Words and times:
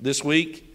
this 0.00 0.24
week, 0.24 0.74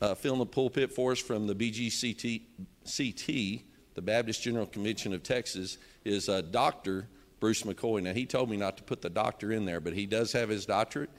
uh, 0.00 0.14
filling 0.14 0.38
the 0.38 0.46
pulpit 0.46 0.92
for 0.92 1.12
us 1.12 1.18
from 1.18 1.46
the 1.46 1.54
BGCT, 1.54 2.42
CT, 2.84 3.62
the 3.94 4.02
Baptist 4.02 4.42
General 4.42 4.66
Convention 4.66 5.12
of 5.14 5.22
Texas, 5.22 5.78
is 6.04 6.28
uh, 6.28 6.42
Dr. 6.42 7.08
Bruce 7.40 7.62
McCoy. 7.62 8.02
Now, 8.02 8.12
he 8.12 8.26
told 8.26 8.50
me 8.50 8.56
not 8.56 8.76
to 8.76 8.82
put 8.82 9.00
the 9.00 9.10
doctor 9.10 9.52
in 9.52 9.64
there, 9.64 9.80
but 9.80 9.94
he 9.94 10.06
does 10.06 10.32
have 10.32 10.48
his 10.48 10.66
doctorate. 10.66 11.10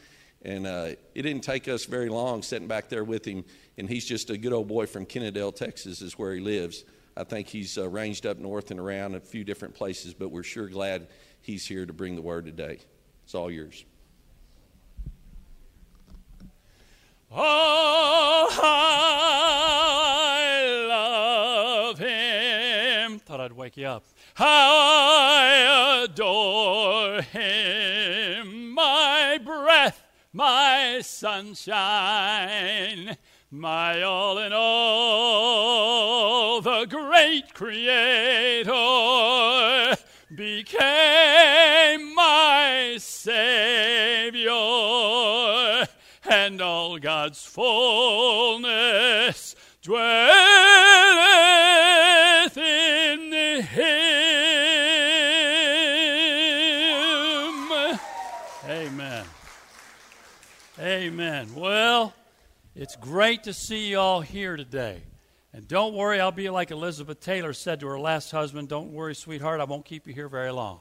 And 0.43 0.65
uh, 0.65 0.89
it 1.13 1.21
didn't 1.23 1.41
take 1.41 1.67
us 1.67 1.85
very 1.85 2.09
long 2.09 2.41
sitting 2.41 2.67
back 2.67 2.89
there 2.89 3.03
with 3.03 3.25
him. 3.25 3.43
And 3.77 3.89
he's 3.89 4.05
just 4.05 4.29
a 4.29 4.37
good 4.37 4.53
old 4.53 4.67
boy 4.67 4.85
from 4.85 5.05
Kennedale, 5.05 5.55
Texas, 5.55 6.01
is 6.01 6.17
where 6.17 6.33
he 6.33 6.39
lives. 6.39 6.83
I 7.17 7.23
think 7.23 7.47
he's 7.47 7.77
uh, 7.77 7.89
ranged 7.89 8.25
up 8.25 8.37
north 8.37 8.71
and 8.71 8.79
around 8.79 9.15
a 9.15 9.19
few 9.19 9.43
different 9.43 9.73
places, 9.75 10.13
but 10.13 10.29
we're 10.29 10.43
sure 10.43 10.67
glad 10.67 11.07
he's 11.41 11.65
here 11.67 11.85
to 11.85 11.93
bring 11.93 12.15
the 12.15 12.21
word 12.21 12.45
today. 12.45 12.79
It's 13.23 13.35
all 13.35 13.51
yours. 13.51 13.85
Oh, 17.33 18.49
I 18.61 19.15
love 20.89 21.97
him. 21.97 23.19
Thought 23.19 23.39
I'd 23.39 23.53
wake 23.53 23.77
you 23.77 23.87
up. 23.87 24.03
How 24.33 24.45
I 24.47 26.03
adore 26.03 27.21
him. 27.21 28.73
My 28.73 29.39
breath, 29.41 30.03
my 30.33 30.99
sunshine, 31.01 31.55
my 33.49 34.01
all 34.01 34.37
in 34.37 34.51
all. 34.53 35.79
The 36.59 36.85
great 36.85 37.53
Creator 37.53 38.71
became 40.35 42.13
my 42.13 42.97
Savior 42.99 44.49
and 46.31 46.61
all 46.61 46.97
God's 46.97 47.43
fullness 47.43 48.65
dwelleth 49.81 50.07
in 52.57 53.33
Him. 53.61 53.81
Amen. 58.69 59.25
Amen. 60.79 61.53
Well, 61.53 62.13
it's 62.75 62.95
great 62.95 63.43
to 63.43 63.53
see 63.53 63.89
you 63.89 63.99
all 63.99 64.21
here 64.21 64.55
today. 64.55 65.03
And 65.53 65.67
don't 65.67 65.93
worry, 65.93 66.21
I'll 66.21 66.31
be 66.31 66.49
like 66.49 66.71
Elizabeth 66.71 67.19
Taylor 67.19 67.51
said 67.51 67.81
to 67.81 67.87
her 67.87 67.99
last 67.99 68.31
husband 68.31 68.69
Don't 68.69 68.93
worry, 68.93 69.15
sweetheart, 69.15 69.59
I 69.59 69.65
won't 69.65 69.83
keep 69.83 70.07
you 70.07 70.13
here 70.13 70.29
very 70.29 70.51
long. 70.51 70.79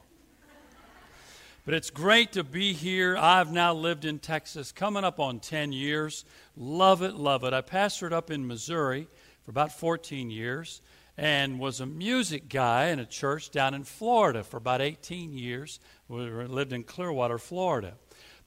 But 1.71 1.77
it's 1.77 1.91
great 1.91 2.33
to 2.33 2.43
be 2.43 2.73
here. 2.73 3.17
I've 3.17 3.53
now 3.53 3.73
lived 3.73 4.05
in 4.05 4.19
Texas 4.19 4.73
coming 4.73 5.05
up 5.05 5.21
on 5.21 5.39
10 5.39 5.71
years. 5.71 6.25
Love 6.57 7.01
it, 7.01 7.15
love 7.15 7.45
it. 7.45 7.53
I 7.53 7.61
pastored 7.61 8.11
up 8.11 8.29
in 8.29 8.45
Missouri 8.45 9.07
for 9.45 9.53
about 9.53 9.71
14 9.71 10.31
years 10.31 10.83
and 11.17 11.61
was 11.61 11.79
a 11.79 11.87
music 11.87 12.49
guy 12.49 12.87
in 12.87 12.99
a 12.99 13.07
church 13.07 13.53
down 13.53 13.75
in 13.75 13.85
Florida 13.85 14.43
for 14.43 14.57
about 14.57 14.81
18 14.81 15.33
years. 15.33 15.79
We 16.09 16.29
lived 16.29 16.73
in 16.73 16.83
Clearwater, 16.83 17.39
Florida. 17.39 17.95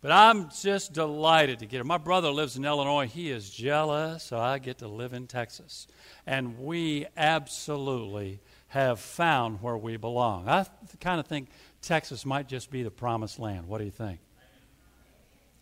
But 0.02 0.12
I'm 0.12 0.50
just 0.50 0.92
delighted 0.92 1.60
to 1.60 1.66
get 1.66 1.78
here. 1.78 1.86
My 1.86 1.98
brother 1.98 2.30
lives 2.30 2.58
in 2.58 2.66
Illinois. 2.66 3.08
He 3.08 3.32
is 3.32 3.50
jealous, 3.50 4.24
so 4.24 4.38
I 4.38 4.60
get 4.60 4.80
to 4.80 4.90
live 4.90 5.14
in 5.14 5.28
Texas. 5.28 5.88
And 6.28 6.60
we 6.60 7.06
absolutely 7.16 8.42
have 8.68 9.00
found 9.00 9.62
where 9.62 9.78
we 9.78 9.96
belong. 9.96 10.50
I 10.50 10.66
kind 11.00 11.22
of 11.22 11.28
think 11.28 11.48
Texas 11.84 12.26
might 12.26 12.48
just 12.48 12.72
be 12.72 12.82
the 12.82 12.92
promised 12.92 13.40
land. 13.40 13.68
What 13.68 13.78
do 13.78 13.84
you 13.84 13.92
think? 13.92 14.20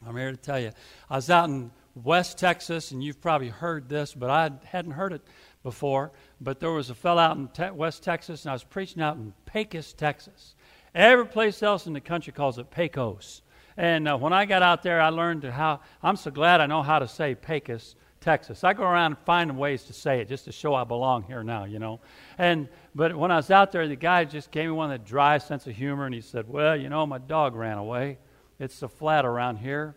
I'm 0.06 0.16
here 0.16 0.32
to 0.32 0.38
tell 0.38 0.60
you. 0.60 0.72
I 1.10 1.16
was 1.16 1.30
out 1.30 1.50
in 1.50 1.72
West 1.96 2.38
Texas, 2.38 2.92
and 2.92 3.04
you've 3.04 3.20
probably 3.20 3.50
heard 3.50 3.90
this, 3.90 4.14
but 4.14 4.30
I 4.30 4.52
hadn't 4.66 4.92
heard 4.92 5.14
it 5.14 5.22
before. 5.64 6.12
But 6.40 6.60
there 6.60 6.72
was 6.72 6.90
a 6.90 6.96
fellow 6.96 7.22
out 7.22 7.38
in 7.38 7.48
te- 7.50 7.72
West 7.72 8.04
Texas, 8.04 8.46
and 8.46 8.52
I 8.52 8.54
was 8.54 8.64
preaching 8.64 9.02
out 9.02 9.18
in 9.18 9.34
Pecos, 9.46 9.94
Texas. 9.94 10.56
Every 10.96 11.26
place 11.26 11.62
else 11.62 11.88
in 11.88 11.94
the 11.94 12.02
country 12.02 12.34
calls 12.34 12.58
it 12.58 12.72
Pecos. 12.72 13.42
And 13.78 14.08
uh, 14.08 14.18
when 14.18 14.34
I 14.34 14.46
got 14.46 14.62
out 14.62 14.84
there, 14.84 15.02
I 15.02 15.10
learned 15.10 15.44
how, 15.44 15.80
I'm 16.04 16.16
so 16.16 16.31
glad 16.31 16.62
I 16.62 16.66
know 16.66 16.84
how 16.84 17.00
to 17.00 17.08
say 17.08 17.36
Pecos, 17.36 17.96
Texas. 18.22 18.64
I 18.64 18.74
go 18.74 18.84
around 18.84 19.18
finding 19.26 19.58
ways 19.58 19.84
to 19.86 19.94
say 19.94 20.22
it 20.22 20.30
just 20.30 20.46
to 20.46 20.52
show 20.52 20.76
I 20.76 20.84
belong 20.84 21.24
here 21.24 21.44
now, 21.44 21.66
you 21.66 21.80
know. 21.80 22.00
And 22.38 22.70
but 22.94 23.16
when 23.16 23.32
I 23.32 23.36
was 23.38 23.50
out 23.50 23.72
there, 23.72 23.88
the 23.88 23.96
guy 23.96 24.24
just 24.26 24.52
gave 24.52 24.66
me 24.66 24.72
one 24.72 24.92
of 24.92 25.00
that 25.00 25.08
dry 25.08 25.40
sense 25.40 25.66
of 25.66 25.76
humor, 25.76 26.06
and 26.06 26.14
he 26.14 26.22
said, 26.22 26.48
"Well, 26.48 26.78
you 26.78 26.88
know, 26.88 27.06
my 27.08 27.18
dog 27.18 27.56
ran 27.56 27.80
away. 27.80 28.20
It's 28.60 28.76
so 28.76 28.88
flat 28.88 29.26
around 29.26 29.58
here. 29.58 29.96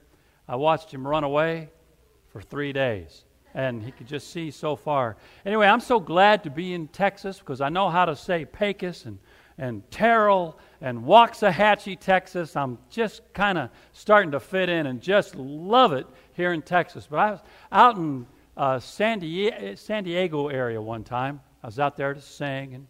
I 0.48 0.56
watched 0.56 0.92
him 0.92 1.06
run 1.06 1.22
away 1.22 1.68
for 2.28 2.40
three 2.40 2.72
days." 2.72 3.24
And 3.56 3.84
he 3.84 3.92
could 3.92 4.08
just 4.08 4.32
see 4.32 4.50
so 4.50 4.74
far. 4.74 5.16
Anyway, 5.46 5.68
I'm 5.68 5.78
so 5.78 6.00
glad 6.00 6.42
to 6.42 6.50
be 6.50 6.74
in 6.74 6.88
Texas 6.88 7.38
because 7.38 7.60
I 7.60 7.68
know 7.68 7.88
how 7.88 8.04
to 8.04 8.16
say 8.16 8.44
Pecos 8.44 9.04
and, 9.04 9.20
and 9.58 9.88
Terrell 9.90 10.58
and 10.80 11.04
Waxahachie, 11.04 11.98
Texas. 11.98 12.56
I'm 12.56 12.78
just 12.90 13.22
kind 13.32 13.58
of 13.58 13.70
starting 13.92 14.32
to 14.32 14.40
fit 14.40 14.68
in 14.68 14.86
and 14.86 15.00
just 15.00 15.34
love 15.36 15.92
it 15.92 16.06
here 16.32 16.52
in 16.52 16.62
Texas. 16.62 17.06
But 17.08 17.18
I 17.18 17.30
was 17.30 17.40
out 17.70 17.96
in 17.96 18.26
uh, 18.56 18.78
San, 18.80 19.18
Diego, 19.20 19.74
San 19.74 20.04
Diego 20.04 20.48
area 20.48 20.80
one 20.80 21.04
time. 21.04 21.40
I 21.62 21.66
was 21.66 21.78
out 21.78 21.96
there 21.96 22.14
to 22.14 22.20
sing 22.20 22.74
and 22.74 22.86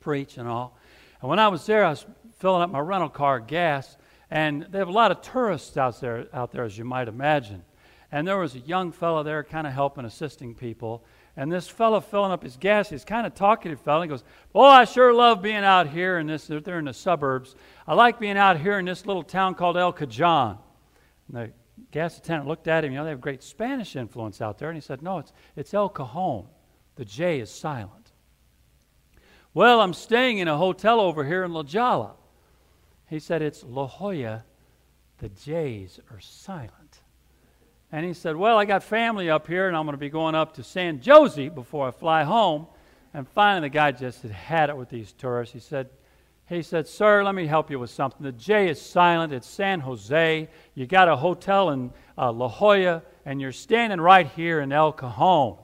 preach 0.00 0.38
and 0.38 0.48
all. 0.48 0.78
And 1.20 1.30
when 1.30 1.38
I 1.38 1.48
was 1.48 1.64
there, 1.66 1.84
I 1.84 1.90
was 1.90 2.04
filling 2.38 2.62
up 2.62 2.70
my 2.70 2.80
rental 2.80 3.08
car 3.08 3.40
gas, 3.40 3.96
and 4.30 4.66
they 4.70 4.78
have 4.78 4.88
a 4.88 4.92
lot 4.92 5.10
of 5.10 5.22
tourists 5.22 5.76
out 5.76 6.00
there, 6.00 6.26
out 6.32 6.50
there 6.50 6.64
as 6.64 6.76
you 6.76 6.84
might 6.84 7.08
imagine. 7.08 7.62
And 8.10 8.26
there 8.28 8.38
was 8.38 8.54
a 8.54 8.60
young 8.60 8.92
fellow 8.92 9.22
there, 9.22 9.42
kind 9.42 9.66
of 9.66 9.72
helping, 9.72 10.04
assisting 10.04 10.54
people. 10.54 11.04
And 11.36 11.50
this 11.50 11.66
fellow 11.68 12.00
filling 12.00 12.30
up 12.30 12.42
his 12.42 12.56
gas, 12.56 12.90
he's 12.90 13.04
kind 13.04 13.26
of 13.26 13.34
talkative 13.34 13.80
fellow. 13.80 14.02
He 14.02 14.08
goes, 14.08 14.22
"Oh, 14.54 14.62
I 14.62 14.84
sure 14.84 15.12
love 15.12 15.42
being 15.42 15.64
out 15.64 15.88
here 15.88 16.18
in 16.18 16.28
this. 16.28 16.46
They're 16.46 16.78
in 16.78 16.84
the 16.84 16.94
suburbs. 16.94 17.56
I 17.86 17.94
like 17.94 18.20
being 18.20 18.38
out 18.38 18.60
here 18.60 18.78
in 18.78 18.84
this 18.84 19.04
little 19.04 19.24
town 19.24 19.54
called 19.54 19.76
El 19.76 19.92
Cajon." 19.92 20.58
And 21.28 21.36
the 21.36 21.52
gas 21.90 22.18
attendant 22.18 22.48
looked 22.48 22.68
at 22.68 22.84
him. 22.84 22.92
You 22.92 22.98
know, 22.98 23.04
they 23.04 23.10
have 23.10 23.20
great 23.20 23.42
Spanish 23.42 23.96
influence 23.96 24.40
out 24.40 24.58
there, 24.58 24.68
and 24.68 24.76
he 24.76 24.80
said, 24.80 25.02
"No, 25.02 25.18
it's 25.18 25.32
it's 25.56 25.74
El 25.74 25.88
Cajon." 25.88 26.46
The 26.96 27.04
J 27.04 27.40
is 27.40 27.50
silent. 27.50 28.12
Well, 29.54 29.80
I'm 29.80 29.94
staying 29.94 30.38
in 30.38 30.48
a 30.48 30.56
hotel 30.56 31.00
over 31.00 31.24
here 31.24 31.44
in 31.44 31.52
La 31.52 31.62
Jolla. 31.62 32.14
He 33.08 33.20
said, 33.20 33.40
It's 33.40 33.62
La 33.62 33.86
Jolla. 33.86 34.44
The 35.18 35.28
J's 35.28 36.00
are 36.10 36.20
silent. 36.20 37.03
And 37.94 38.04
he 38.04 38.12
said, 38.12 38.34
Well, 38.34 38.58
I 38.58 38.64
got 38.64 38.82
family 38.82 39.30
up 39.30 39.46
here, 39.46 39.68
and 39.68 39.76
I'm 39.76 39.84
going 39.84 39.92
to 39.92 39.98
be 39.98 40.08
going 40.08 40.34
up 40.34 40.54
to 40.54 40.64
San 40.64 41.00
Jose 41.00 41.48
before 41.50 41.86
I 41.86 41.90
fly 41.92 42.24
home. 42.24 42.66
And 43.14 43.28
finally, 43.28 43.68
the 43.68 43.72
guy 43.72 43.92
just 43.92 44.22
had 44.22 44.32
had 44.32 44.68
it 44.68 44.76
with 44.76 44.88
these 44.88 45.12
tourists. 45.12 45.52
He 45.52 45.60
said, 45.60 45.90
he 46.48 46.60
said, 46.62 46.88
Sir, 46.88 47.22
let 47.22 47.36
me 47.36 47.46
help 47.46 47.70
you 47.70 47.78
with 47.78 47.90
something. 47.90 48.20
The 48.24 48.32
J 48.32 48.68
is 48.68 48.82
silent. 48.82 49.32
It's 49.32 49.48
San 49.48 49.78
Jose. 49.78 50.48
You 50.74 50.86
got 50.88 51.08
a 51.08 51.14
hotel 51.14 51.70
in 51.70 51.92
uh, 52.18 52.32
La 52.32 52.48
Jolla, 52.48 53.04
and 53.24 53.40
you're 53.40 53.52
standing 53.52 54.00
right 54.00 54.26
here 54.26 54.60
in 54.60 54.72
El 54.72 54.90
Cajon. 54.90 55.56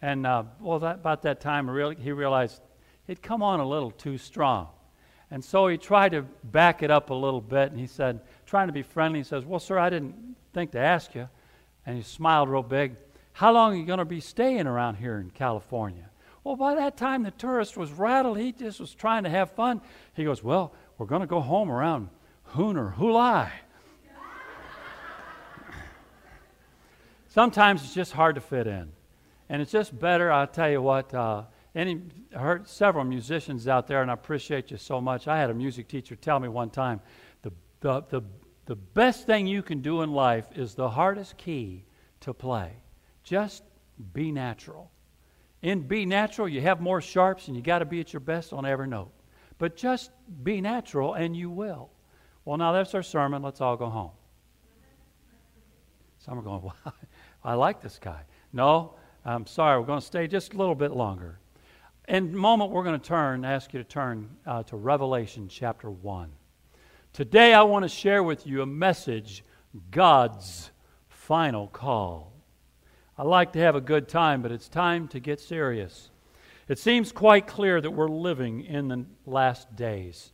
And 0.00 0.28
uh, 0.28 0.44
well, 0.60 0.78
that, 0.78 0.94
about 0.94 1.22
that 1.22 1.40
time, 1.40 1.66
he 1.98 2.12
realized 2.12 2.62
he'd 3.08 3.20
come 3.20 3.42
on 3.42 3.58
a 3.58 3.66
little 3.66 3.90
too 3.90 4.16
strong. 4.16 4.68
And 5.32 5.44
so 5.44 5.66
he 5.66 5.76
tried 5.76 6.12
to 6.12 6.22
back 6.22 6.84
it 6.84 6.90
up 6.92 7.10
a 7.10 7.14
little 7.14 7.40
bit, 7.40 7.72
and 7.72 7.80
he 7.80 7.88
said, 7.88 8.20
trying 8.46 8.68
to 8.68 8.72
be 8.72 8.82
friendly, 8.82 9.18
he 9.18 9.24
says, 9.24 9.44
Well, 9.44 9.58
sir, 9.58 9.76
I 9.76 9.90
didn't 9.90 10.36
think 10.52 10.70
to 10.70 10.78
ask 10.78 11.16
you. 11.16 11.28
And 11.88 11.96
he 11.96 12.02
smiled 12.02 12.50
real 12.50 12.62
big. 12.62 12.96
How 13.32 13.50
long 13.50 13.72
are 13.72 13.76
you 13.76 13.86
going 13.86 13.98
to 13.98 14.04
be 14.04 14.20
staying 14.20 14.66
around 14.66 14.96
here 14.96 15.18
in 15.20 15.30
California? 15.30 16.10
Well, 16.44 16.54
by 16.54 16.74
that 16.74 16.98
time, 16.98 17.22
the 17.22 17.30
tourist 17.30 17.78
was 17.78 17.90
rattled. 17.92 18.36
He 18.36 18.52
just 18.52 18.78
was 18.78 18.94
trying 18.94 19.24
to 19.24 19.30
have 19.30 19.52
fun. 19.52 19.80
He 20.12 20.22
goes, 20.22 20.44
Well, 20.44 20.74
we're 20.98 21.06
going 21.06 21.22
to 21.22 21.26
go 21.26 21.40
home 21.40 21.70
around 21.70 22.10
Hooner, 22.48 22.94
Hulai. 22.98 23.50
Sometimes 27.28 27.82
it's 27.82 27.94
just 27.94 28.12
hard 28.12 28.34
to 28.34 28.42
fit 28.42 28.66
in. 28.66 28.92
And 29.48 29.62
it's 29.62 29.72
just 29.72 29.98
better, 29.98 30.30
I'll 30.30 30.46
tell 30.46 30.70
you 30.70 30.82
what, 30.82 31.14
uh, 31.14 31.44
any, 31.74 32.02
I 32.36 32.40
heard 32.40 32.68
several 32.68 33.06
musicians 33.06 33.66
out 33.66 33.86
there, 33.86 34.02
and 34.02 34.10
I 34.10 34.14
appreciate 34.14 34.70
you 34.70 34.76
so 34.76 35.00
much. 35.00 35.26
I 35.26 35.38
had 35.38 35.48
a 35.48 35.54
music 35.54 35.88
teacher 35.88 36.16
tell 36.16 36.38
me 36.38 36.48
one 36.48 36.68
time 36.68 37.00
the, 37.40 37.52
the, 37.80 38.02
the, 38.10 38.22
the 38.68 38.76
best 38.76 39.24
thing 39.24 39.46
you 39.46 39.62
can 39.62 39.80
do 39.80 40.02
in 40.02 40.12
life 40.12 40.46
is 40.54 40.74
the 40.74 40.90
hardest 40.90 41.38
key 41.38 41.86
to 42.20 42.34
play. 42.34 42.70
Just 43.24 43.62
be 44.12 44.30
natural. 44.30 44.90
In 45.62 45.88
be 45.88 46.04
natural, 46.04 46.46
you 46.46 46.60
have 46.60 46.78
more 46.78 47.00
sharps, 47.00 47.48
and 47.48 47.56
you 47.56 47.62
got 47.62 47.78
to 47.78 47.86
be 47.86 47.98
at 48.00 48.12
your 48.12 48.20
best 48.20 48.52
on 48.52 48.66
every 48.66 48.86
note. 48.86 49.10
But 49.56 49.74
just 49.74 50.10
be 50.42 50.60
natural, 50.60 51.14
and 51.14 51.34
you 51.34 51.48
will. 51.48 51.88
Well, 52.44 52.58
now 52.58 52.72
that's 52.72 52.94
our 52.94 53.02
sermon. 53.02 53.40
Let's 53.40 53.62
all 53.62 53.78
go 53.78 53.88
home. 53.88 54.10
Some 56.18 56.38
are 56.38 56.42
going, 56.42 56.60
wow, 56.84 56.92
I 57.42 57.54
like 57.54 57.80
this 57.80 57.98
guy. 57.98 58.20
No, 58.52 58.96
I'm 59.24 59.46
sorry, 59.46 59.80
we're 59.80 59.86
going 59.86 60.00
to 60.00 60.06
stay 60.06 60.26
just 60.26 60.52
a 60.52 60.58
little 60.58 60.74
bit 60.74 60.90
longer. 60.90 61.38
In 62.06 62.34
a 62.34 62.36
moment, 62.36 62.70
we're 62.70 62.84
going 62.84 63.00
to 63.00 63.06
turn, 63.06 63.46
ask 63.46 63.72
you 63.72 63.82
to 63.82 63.88
turn 63.88 64.28
uh, 64.44 64.62
to 64.64 64.76
Revelation 64.76 65.48
chapter 65.48 65.90
1. 65.90 66.30
Today, 67.18 67.52
I 67.52 67.62
want 67.62 67.82
to 67.82 67.88
share 67.88 68.22
with 68.22 68.46
you 68.46 68.62
a 68.62 68.66
message 68.66 69.42
God's 69.90 70.70
final 71.08 71.66
call. 71.66 72.32
I 73.18 73.24
like 73.24 73.54
to 73.54 73.58
have 73.58 73.74
a 73.74 73.80
good 73.80 74.06
time, 74.06 74.40
but 74.40 74.52
it's 74.52 74.68
time 74.68 75.08
to 75.08 75.18
get 75.18 75.40
serious. 75.40 76.10
It 76.68 76.78
seems 76.78 77.10
quite 77.10 77.48
clear 77.48 77.80
that 77.80 77.90
we're 77.90 78.08
living 78.08 78.60
in 78.60 78.86
the 78.86 79.04
last 79.26 79.74
days. 79.74 80.30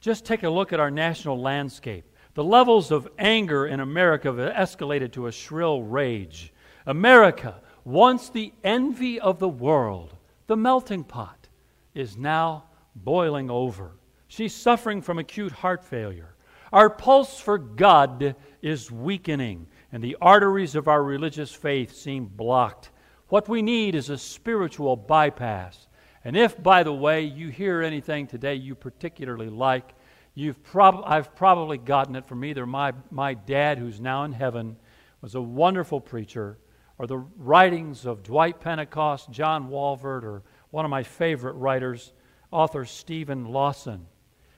Just 0.00 0.24
take 0.24 0.42
a 0.42 0.50
look 0.50 0.72
at 0.72 0.80
our 0.80 0.90
national 0.90 1.40
landscape. 1.40 2.04
The 2.34 2.42
levels 2.42 2.90
of 2.90 3.06
anger 3.16 3.64
in 3.64 3.78
America 3.78 4.32
have 4.32 4.54
escalated 4.56 5.12
to 5.12 5.28
a 5.28 5.32
shrill 5.32 5.84
rage. 5.84 6.52
America, 6.84 7.60
once 7.84 8.28
the 8.28 8.52
envy 8.64 9.20
of 9.20 9.38
the 9.38 9.48
world, 9.48 10.16
the 10.48 10.56
melting 10.56 11.04
pot, 11.04 11.46
is 11.94 12.16
now 12.16 12.64
boiling 12.96 13.52
over. 13.52 13.92
She's 14.34 14.52
suffering 14.52 15.00
from 15.00 15.20
acute 15.20 15.52
heart 15.52 15.84
failure. 15.84 16.34
Our 16.72 16.90
pulse 16.90 17.38
for 17.38 17.56
God 17.56 18.34
is 18.62 18.90
weakening, 18.90 19.68
and 19.92 20.02
the 20.02 20.16
arteries 20.20 20.74
of 20.74 20.88
our 20.88 21.04
religious 21.04 21.52
faith 21.52 21.94
seem 21.94 22.24
blocked. 22.26 22.90
What 23.28 23.48
we 23.48 23.62
need 23.62 23.94
is 23.94 24.10
a 24.10 24.18
spiritual 24.18 24.96
bypass. 24.96 25.86
And 26.24 26.36
if, 26.36 26.60
by 26.60 26.82
the 26.82 26.92
way, 26.92 27.22
you 27.22 27.50
hear 27.50 27.80
anything 27.80 28.26
today 28.26 28.56
you 28.56 28.74
particularly 28.74 29.50
like, 29.50 29.94
you've 30.34 30.60
prob- 30.64 31.04
I've 31.06 31.36
probably 31.36 31.78
gotten 31.78 32.16
it 32.16 32.26
from 32.26 32.44
either 32.44 32.66
my, 32.66 32.92
my 33.12 33.34
dad, 33.34 33.78
who's 33.78 34.00
now 34.00 34.24
in 34.24 34.32
heaven, 34.32 34.74
was 35.20 35.36
a 35.36 35.40
wonderful 35.40 36.00
preacher, 36.00 36.58
or 36.98 37.06
the 37.06 37.18
writings 37.38 38.04
of 38.04 38.24
Dwight 38.24 38.58
Pentecost, 38.58 39.30
John 39.30 39.68
Walvoord, 39.68 40.24
or 40.24 40.42
one 40.70 40.84
of 40.84 40.90
my 40.90 41.04
favorite 41.04 41.52
writers, 41.52 42.12
author 42.50 42.84
Steven 42.84 43.44
Lawson. 43.44 44.08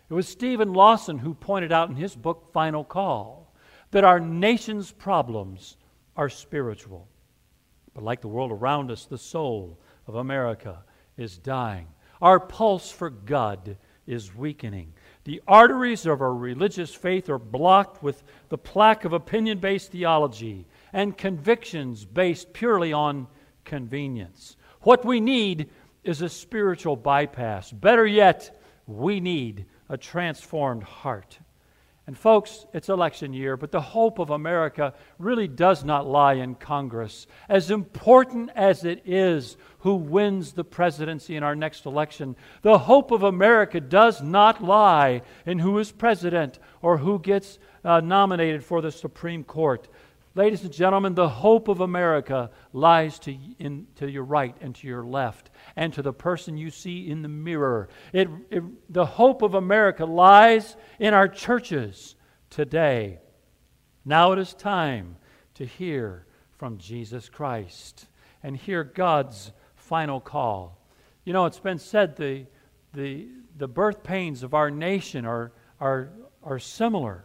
It 0.08 0.14
was 0.14 0.28
Steven 0.28 0.72
Lawson 0.72 1.18
who 1.18 1.34
pointed 1.34 1.72
out 1.72 1.88
in 1.88 1.96
his 1.96 2.14
book, 2.14 2.52
Final 2.52 2.84
Call, 2.84 3.52
that 3.90 4.04
our 4.04 4.20
nation's 4.20 4.92
problems 4.92 5.76
are 6.16 6.28
spiritual. 6.28 7.08
But 7.94 8.04
like 8.04 8.20
the 8.20 8.28
world 8.28 8.52
around 8.52 8.90
us, 8.90 9.06
the 9.06 9.18
soul 9.18 9.78
of 10.06 10.14
America 10.14 10.84
is 11.16 11.38
dying. 11.38 11.88
Our 12.22 12.38
pulse 12.38 12.90
for 12.90 13.10
God 13.10 13.76
is 14.06 14.34
weakening. 14.34 14.92
The 15.24 15.42
arteries 15.48 16.06
of 16.06 16.20
our 16.20 16.34
religious 16.34 16.94
faith 16.94 17.28
are 17.28 17.38
blocked 17.38 18.02
with 18.02 18.22
the 18.48 18.58
plaque 18.58 19.04
of 19.04 19.12
opinion 19.12 19.58
based 19.58 19.90
theology 19.90 20.66
and 20.92 21.18
convictions 21.18 22.04
based 22.04 22.52
purely 22.52 22.92
on 22.92 23.26
convenience. 23.64 24.56
What 24.82 25.04
we 25.04 25.20
need 25.20 25.70
is 26.04 26.22
a 26.22 26.28
spiritual 26.28 26.94
bypass. 26.94 27.72
Better 27.72 28.06
yet, 28.06 28.62
we 28.86 29.18
need 29.18 29.66
a 29.88 29.96
transformed 29.96 30.82
heart. 30.82 31.38
And, 32.08 32.16
folks, 32.16 32.66
it's 32.72 32.88
election 32.88 33.32
year, 33.32 33.56
but 33.56 33.72
the 33.72 33.80
hope 33.80 34.20
of 34.20 34.30
America 34.30 34.94
really 35.18 35.48
does 35.48 35.82
not 35.82 36.06
lie 36.06 36.34
in 36.34 36.54
Congress. 36.54 37.26
As 37.48 37.72
important 37.72 38.50
as 38.54 38.84
it 38.84 39.02
is 39.04 39.56
who 39.80 39.96
wins 39.96 40.52
the 40.52 40.62
presidency 40.62 41.34
in 41.34 41.42
our 41.42 41.56
next 41.56 41.84
election, 41.84 42.36
the 42.62 42.78
hope 42.78 43.10
of 43.10 43.24
America 43.24 43.80
does 43.80 44.22
not 44.22 44.62
lie 44.62 45.22
in 45.46 45.58
who 45.58 45.78
is 45.78 45.90
president 45.90 46.60
or 46.80 46.98
who 46.98 47.18
gets 47.18 47.58
uh, 47.84 47.98
nominated 47.98 48.62
for 48.62 48.80
the 48.80 48.92
Supreme 48.92 49.42
Court. 49.42 49.88
Ladies 50.36 50.62
and 50.62 50.72
gentlemen, 50.72 51.14
the 51.14 51.28
hope 51.28 51.66
of 51.66 51.80
America 51.80 52.50
lies 52.72 53.18
to, 53.20 53.36
in, 53.58 53.88
to 53.96 54.08
your 54.08 54.22
right 54.22 54.54
and 54.60 54.76
to 54.76 54.86
your 54.86 55.02
left 55.02 55.50
and 55.76 55.92
to 55.92 56.02
the 56.02 56.12
person 56.12 56.56
you 56.56 56.70
see 56.70 57.08
in 57.08 57.22
the 57.22 57.28
mirror. 57.28 57.88
It, 58.12 58.28
it, 58.50 58.62
the 58.92 59.04
hope 59.06 59.42
of 59.42 59.54
America 59.54 60.04
lies 60.04 60.76
in 60.98 61.12
our 61.12 61.28
churches 61.28 62.16
today. 62.48 63.18
Now 64.04 64.32
it 64.32 64.38
is 64.38 64.54
time 64.54 65.16
to 65.54 65.66
hear 65.66 66.26
from 66.56 66.78
Jesus 66.78 67.28
Christ 67.28 68.06
and 68.42 68.56
hear 68.56 68.84
God's 68.84 69.52
final 69.74 70.20
call. 70.20 70.80
You 71.24 71.32
know, 71.32 71.46
it's 71.46 71.60
been 71.60 71.78
said 71.78 72.16
the, 72.16 72.46
the, 72.94 73.28
the 73.56 73.68
birth 73.68 74.02
pains 74.02 74.42
of 74.42 74.54
our 74.54 74.70
nation 74.70 75.26
are, 75.26 75.52
are, 75.80 76.10
are 76.42 76.58
similar 76.58 77.24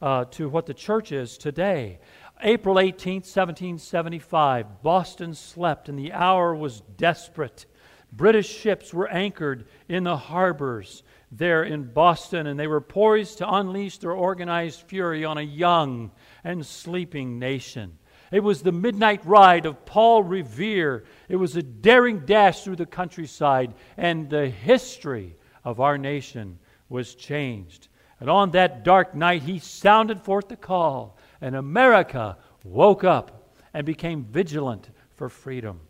uh, 0.00 0.26
to 0.26 0.48
what 0.48 0.66
the 0.66 0.74
church 0.74 1.12
is 1.12 1.38
today. 1.38 1.98
April 2.40 2.78
18, 2.78 3.14
1775, 3.14 4.82
Boston 4.82 5.34
slept 5.34 5.88
and 5.88 5.98
the 5.98 6.12
hour 6.12 6.54
was 6.54 6.82
desperate. 6.96 7.66
British 8.12 8.48
ships 8.48 8.92
were 8.92 9.08
anchored 9.08 9.66
in 9.88 10.04
the 10.04 10.16
harbors 10.16 11.02
there 11.30 11.62
in 11.62 11.84
Boston, 11.84 12.46
and 12.46 12.58
they 12.58 12.66
were 12.66 12.80
poised 12.80 13.38
to 13.38 13.54
unleash 13.54 13.98
their 13.98 14.12
organized 14.12 14.82
fury 14.82 15.24
on 15.24 15.38
a 15.38 15.42
young 15.42 16.10
and 16.42 16.64
sleeping 16.64 17.38
nation. 17.38 17.98
It 18.32 18.40
was 18.40 18.62
the 18.62 18.72
midnight 18.72 19.24
ride 19.24 19.66
of 19.66 19.84
Paul 19.84 20.22
Revere. 20.22 21.04
It 21.28 21.36
was 21.36 21.56
a 21.56 21.62
daring 21.62 22.20
dash 22.20 22.64
through 22.64 22.76
the 22.76 22.86
countryside, 22.86 23.74
and 23.96 24.28
the 24.28 24.48
history 24.48 25.36
of 25.64 25.80
our 25.80 25.98
nation 25.98 26.58
was 26.88 27.14
changed. 27.14 27.88
And 28.20 28.28
on 28.28 28.50
that 28.52 28.84
dark 28.84 29.14
night, 29.14 29.42
he 29.42 29.58
sounded 29.58 30.22
forth 30.22 30.48
the 30.48 30.56
call 30.56 31.18
and 31.40 31.54
America 31.54 32.36
woke 32.64 33.04
up 33.04 33.52
and 33.72 33.86
became 33.86 34.24
vigilant 34.24 34.90
for 35.14 35.28
freedom. 35.28 35.80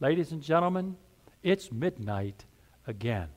Ladies 0.00 0.32
and 0.32 0.42
gentlemen, 0.42 0.96
it's 1.46 1.70
midnight 1.70 2.44
again. 2.88 3.28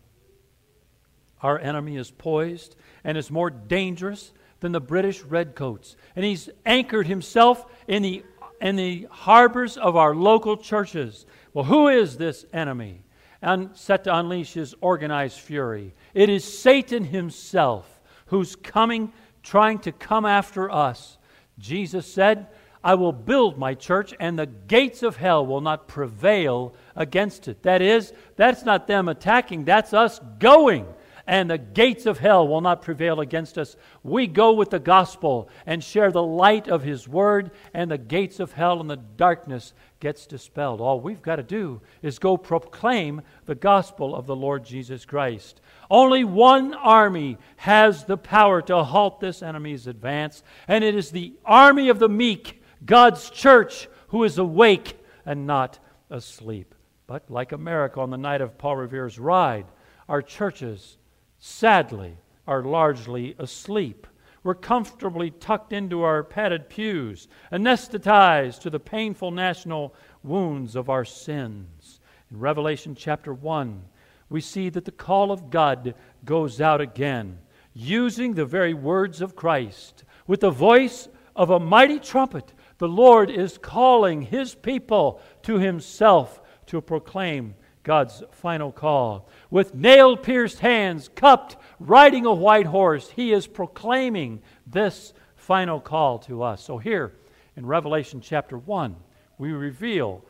Our 1.42 1.60
enemy 1.60 1.96
is 1.96 2.10
poised 2.10 2.76
and 3.04 3.18
is 3.18 3.30
more 3.30 3.52
dangerous 3.52 4.34
than 4.60 4.72
the 4.72 4.82
British 4.82 5.22
redcoats. 5.22 5.96
And 6.16 6.26
he's 6.26 6.50
anchored 6.66 7.08
himself 7.08 7.66
in 7.88 8.02
the, 8.02 8.24
in 8.60 8.76
the 8.76 9.08
harbors 9.12 9.78
of 9.78 9.96
our 9.96 10.16
local 10.16 10.58
churches. 10.58 11.28
Well, 11.54 11.66
who 11.66 11.88
is 11.88 12.18
this 12.18 12.46
enemy? 12.52 13.04
And 13.42 13.70
set 13.78 14.04
to 14.06 14.16
unleash 14.16 14.54
his 14.54 14.76
organized 14.82 15.40
fury. 15.40 15.94
It 16.14 16.30
is 16.30 16.44
Satan 16.44 17.06
himself 17.06 18.02
who's 18.26 18.56
coming, 18.56 19.14
trying 19.44 19.80
to 19.80 19.92
come 19.92 20.26
after 20.26 20.70
us. 20.70 21.18
Jesus 21.60 22.12
said, 22.12 22.48
I 22.84 22.96
will 22.96 23.12
build 23.12 23.58
my 23.58 23.74
church, 23.74 24.14
and 24.20 24.40
the 24.40 24.46
gates 24.46 25.04
of 25.04 25.18
hell 25.18 25.46
will 25.46 25.62
not 25.62 25.88
prevail 25.88 26.74
against 26.96 27.48
it. 27.48 27.64
That 27.64 27.82
is, 27.82 28.14
that's 28.36 28.64
not 28.64 28.88
them 28.88 29.10
attacking, 29.10 29.66
that's 29.66 29.94
us 29.94 30.20
going. 30.40 30.86
And 31.28 31.48
the 31.48 31.60
gates 31.60 32.08
of 32.08 32.18
hell 32.18 32.48
will 32.48 32.62
not 32.62 32.82
prevail 32.82 33.20
against 33.20 33.60
us. 33.60 33.76
We 34.02 34.26
go 34.26 34.54
with 34.54 34.72
the 34.72 34.80
gospel 34.80 35.50
and 35.68 35.84
share 35.84 36.12
the 36.12 36.24
light 36.24 36.68
of 36.68 36.82
his 36.82 37.08
word, 37.08 37.52
and 37.72 37.92
the 37.92 38.00
gates 38.00 38.40
of 38.40 38.54
hell 38.54 38.80
and 38.82 38.90
the 38.90 38.96
darkness 38.96 39.74
gets 40.00 40.26
dispelled. 40.26 40.82
All 40.82 41.00
we've 41.00 41.22
got 41.22 41.36
to 41.36 41.44
do 41.44 41.82
is 42.02 42.18
go 42.18 42.36
proclaim 42.36 43.22
the 43.46 43.54
gospel 43.54 44.16
of 44.16 44.26
the 44.26 44.36
Lord 44.36 44.66
Jesus 44.66 45.06
Christ. 45.06 45.62
Only 45.92 46.24
one 46.24 46.74
army 46.74 47.38
has 47.58 48.06
the 48.06 48.18
power 48.18 48.62
to 48.64 48.84
halt 48.84 49.20
this 49.20 49.44
enemy's 49.44 49.86
advance, 49.86 50.42
and 50.68 50.84
it 50.84 50.96
is 50.96 51.12
the 51.12 51.34
army 51.46 51.90
of 51.90 52.00
the 52.00 52.10
meek, 52.10 52.59
God's 52.86 53.30
church, 53.30 53.88
who 54.10 54.24
is 54.24 54.38
awake 54.38 54.98
and 55.26 55.46
not 55.46 55.80
asleep. 56.10 56.76
But 57.08 57.30
like 57.30 57.52
America 57.52 58.00
on 58.00 58.10
the 58.10 58.18
night 58.18 58.42
of 58.42 58.58
Paul 58.58 58.78
Revere's 58.78 59.20
ride, 59.20 59.66
our 60.08 60.22
churches, 60.22 60.98
sadly, 61.40 62.18
are 62.48 62.64
largely 62.64 63.36
asleep. 63.40 64.08
We're 64.44 64.56
comfortably 64.56 65.32
tucked 65.32 65.74
into 65.74 66.04
our 66.04 66.24
padded 66.24 66.70
pews, 66.70 67.28
anesthetized 67.52 68.62
to 68.62 68.70
the 68.70 68.80
painful 68.80 69.32
national 69.32 69.94
wounds 70.24 70.76
of 70.76 70.90
our 70.90 71.06
sins. 71.06 72.00
In 72.32 72.40
Revelation 72.40 72.96
chapter 72.96 73.34
1, 73.34 73.84
we 74.30 74.42
see 74.42 74.70
that 74.70 74.86
the 74.86 74.92
call 74.92 75.32
of 75.32 75.50
God 75.50 75.96
goes 76.24 76.62
out 76.62 76.80
again, 76.80 77.40
using 77.74 78.34
the 78.34 78.46
very 78.46 78.74
words 78.74 79.22
of 79.22 79.36
Christ. 79.36 80.04
With 80.28 80.42
the 80.42 80.52
voice 80.52 81.10
of 81.36 81.50
a 81.50 81.60
mighty 81.60 82.00
trumpet, 82.00 82.54
the 82.80 82.88
Lord 82.88 83.30
is 83.30 83.58
calling 83.58 84.24
his 84.24 84.56
people 84.56 85.22
to 85.44 85.60
himself 85.60 86.42
to 86.68 86.82
proclaim 86.82 87.56
God's 87.84 88.24
final 88.32 88.72
call. 88.72 89.30
With 89.50 89.76
nail 89.76 90.16
pierced 90.18 90.60
hands, 90.60 91.10
cupped, 91.14 91.58
riding 91.80 92.26
a 92.26 92.34
white 92.34 92.66
horse, 92.66 93.10
he 93.10 93.32
is 93.32 93.48
proclaiming 93.48 94.42
this 94.66 95.14
final 95.36 95.80
call 95.80 96.20
to 96.20 96.42
us. 96.42 96.64
So 96.64 96.78
here 96.78 97.14
in 97.56 97.66
Revelation 97.66 98.22
chapter 98.22 98.58
1, 98.58 98.96
we 99.38 99.52
reveal 99.52 100.24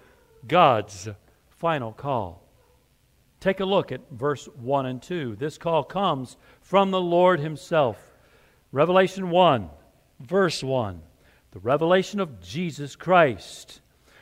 God's 0.47 1.07
final 1.49 1.91
call. 1.91 2.43
Take 3.39 3.59
a 3.59 3.65
look 3.65 3.91
at 3.91 4.01
verse 4.11 4.47
1 4.55 4.85
and 4.85 5.01
2. 5.01 5.35
This 5.35 5.57
call 5.57 5.83
comes 5.83 6.35
from 6.61 6.91
the 6.91 7.01
Lord 7.01 7.39
Himself. 7.39 7.97
Revelation 8.71 9.29
1, 9.29 9.69
verse 10.19 10.63
1. 10.63 11.01
The 11.51 11.59
revelation 11.59 12.19
of 12.19 12.41
Jesus 12.41 12.95
Christ, 12.95 13.81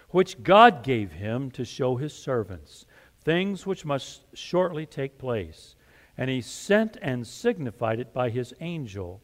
which 0.10 0.44
God 0.44 0.84
gave 0.84 1.12
Him 1.12 1.52
to 1.52 1.66
show 1.66 1.96
His 1.96 2.14
servants 2.14 2.86
things 3.24 3.66
which 3.66 3.84
must 3.84 4.22
shortly 4.34 4.86
take 4.86 5.18
place. 5.18 5.76
And 6.18 6.30
He 6.30 6.42
sent 6.42 6.98
and 7.02 7.28
signified 7.28 8.00
it 8.00 8.14
by 8.14 8.30
His 8.30 8.54
angel 8.62 9.22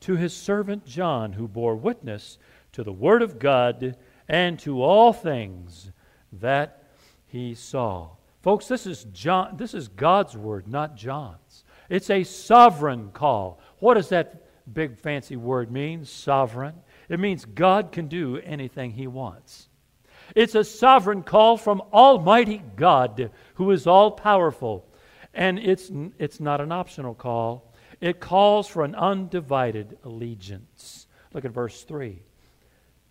to 0.00 0.16
His 0.16 0.34
servant 0.34 0.86
John, 0.86 1.32
who 1.32 1.48
bore 1.48 1.74
witness 1.76 2.38
to 2.72 2.84
the 2.84 2.92
Word 2.92 3.22
of 3.22 3.38
God 3.38 3.96
and 4.28 4.58
to 4.60 4.82
all 4.82 5.12
things 5.12 5.90
that 6.32 6.84
he 7.26 7.54
saw. 7.54 8.10
Folks, 8.42 8.66
this 8.66 8.86
is 8.86 9.04
John 9.12 9.56
this 9.56 9.74
is 9.74 9.88
God's 9.88 10.36
word, 10.36 10.66
not 10.68 10.96
John's. 10.96 11.64
It's 11.88 12.10
a 12.10 12.24
sovereign 12.24 13.10
call. 13.12 13.60
What 13.78 13.94
does 13.94 14.08
that 14.08 14.42
big 14.72 14.98
fancy 14.98 15.36
word 15.36 15.70
mean? 15.70 16.04
Sovereign. 16.04 16.74
It 17.08 17.20
means 17.20 17.44
God 17.44 17.92
can 17.92 18.08
do 18.08 18.38
anything 18.38 18.92
he 18.92 19.06
wants. 19.06 19.68
It's 20.34 20.54
a 20.54 20.64
sovereign 20.64 21.22
call 21.22 21.56
from 21.56 21.82
Almighty 21.92 22.62
God, 22.76 23.30
who 23.54 23.70
is 23.70 23.86
all 23.86 24.12
powerful. 24.12 24.86
And 25.34 25.58
it's, 25.58 25.90
it's 26.18 26.40
not 26.40 26.60
an 26.60 26.72
optional 26.72 27.14
call, 27.14 27.72
it 28.00 28.20
calls 28.20 28.66
for 28.66 28.84
an 28.84 28.94
undivided 28.94 29.98
allegiance. 30.04 31.06
Look 31.32 31.44
at 31.44 31.52
verse 31.52 31.84
3. 31.84 32.20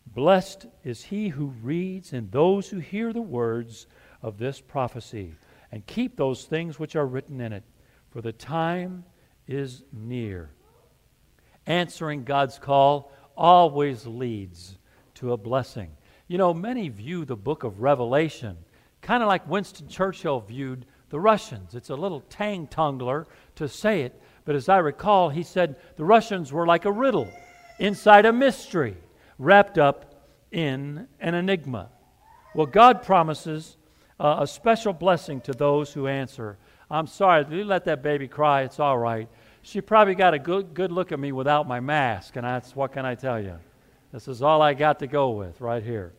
Blessed 0.06 0.66
is 0.84 1.04
he 1.04 1.30
who 1.30 1.54
reads 1.64 2.12
and 2.12 2.32
those 2.32 2.70
who 2.70 2.80
hear 2.80 3.14
the 3.14 3.22
words 3.22 3.88
of 4.22 4.38
this 4.38 4.60
prophecy 4.60 5.34
and 5.72 5.86
keep 5.86 6.18
those 6.18 6.44
things 6.44 6.78
which 6.78 6.96
are 6.96 7.06
written 7.06 7.40
in 7.40 7.54
it, 7.54 7.64
for 8.10 8.22
the 8.22 8.34
time 8.34 9.06
is 9.48 9.84
near. 9.94 10.50
Answering 11.66 12.26
God's 12.26 12.60
call 12.60 13.12
always 13.42 14.06
leads 14.06 14.78
to 15.16 15.34
a 15.34 15.38
blessing. 15.38 15.90
You 16.28 16.38
know, 16.38 16.54
many 16.54 16.90
view 16.90 17.26
the 17.26 17.36
book 17.36 17.64
of 17.64 17.82
Revelation 17.82 18.56
kind 19.02 19.24
of 19.24 19.28
like 19.28 19.50
Winston 19.50 19.88
Churchill 19.88 20.42
viewed 20.42 20.86
the 21.10 21.20
Russians. 21.20 21.74
It's 21.74 21.90
a 21.90 21.96
little 21.96 22.22
tang 22.30 22.68
tungler 22.68 23.26
to 23.56 23.68
say 23.68 24.04
it, 24.04 24.22
but 24.46 24.56
as 24.56 24.70
I 24.70 24.78
recall, 24.78 25.30
he 25.30 25.42
said 25.42 25.76
the 25.98 26.06
Russians 26.06 26.54
were 26.54 26.68
like 26.68 26.86
a 26.86 26.92
riddle 26.92 27.28
inside 27.80 28.28
a 28.28 28.32
mystery 28.32 28.96
wrapped 29.40 29.80
up 29.80 30.24
in 30.52 31.08
an 31.20 31.34
enigma. 31.34 31.90
Well, 32.54 32.68
God 32.68 33.02
promises 33.02 33.76
uh, 34.20 34.38
a 34.42 34.48
special 34.48 34.94
blessing 34.94 35.42
to 35.42 35.52
those 35.52 35.92
who 35.92 36.06
answer. 36.06 36.60
I'm 36.92 37.08
sorry, 37.08 37.44
you 37.50 37.66
let 37.66 37.86
that 37.86 38.04
baby 38.04 38.28
cry, 38.28 38.62
it's 38.62 38.80
all 38.80 39.00
right. 39.00 39.28
She 39.62 39.82
probably 39.82 40.16
got 40.16 40.34
a 40.34 40.40
good, 40.40 40.74
good 40.74 40.92
look 40.92 41.12
at 41.12 41.20
me 41.20 41.32
without 41.32 41.68
my 41.68 41.80
mask, 41.80 42.36
and 42.36 42.46
that's 42.46 42.76
what 42.76 42.94
can 42.94 43.06
I 43.06 43.16
tell 43.16 43.40
you? 43.40 43.58
This 44.12 44.28
is 44.28 44.42
all 44.42 44.62
I 44.62 44.74
got 44.74 45.00
to 45.00 45.08
go 45.08 45.32
with 45.32 45.62
right 45.62 45.84
here. 45.84 46.14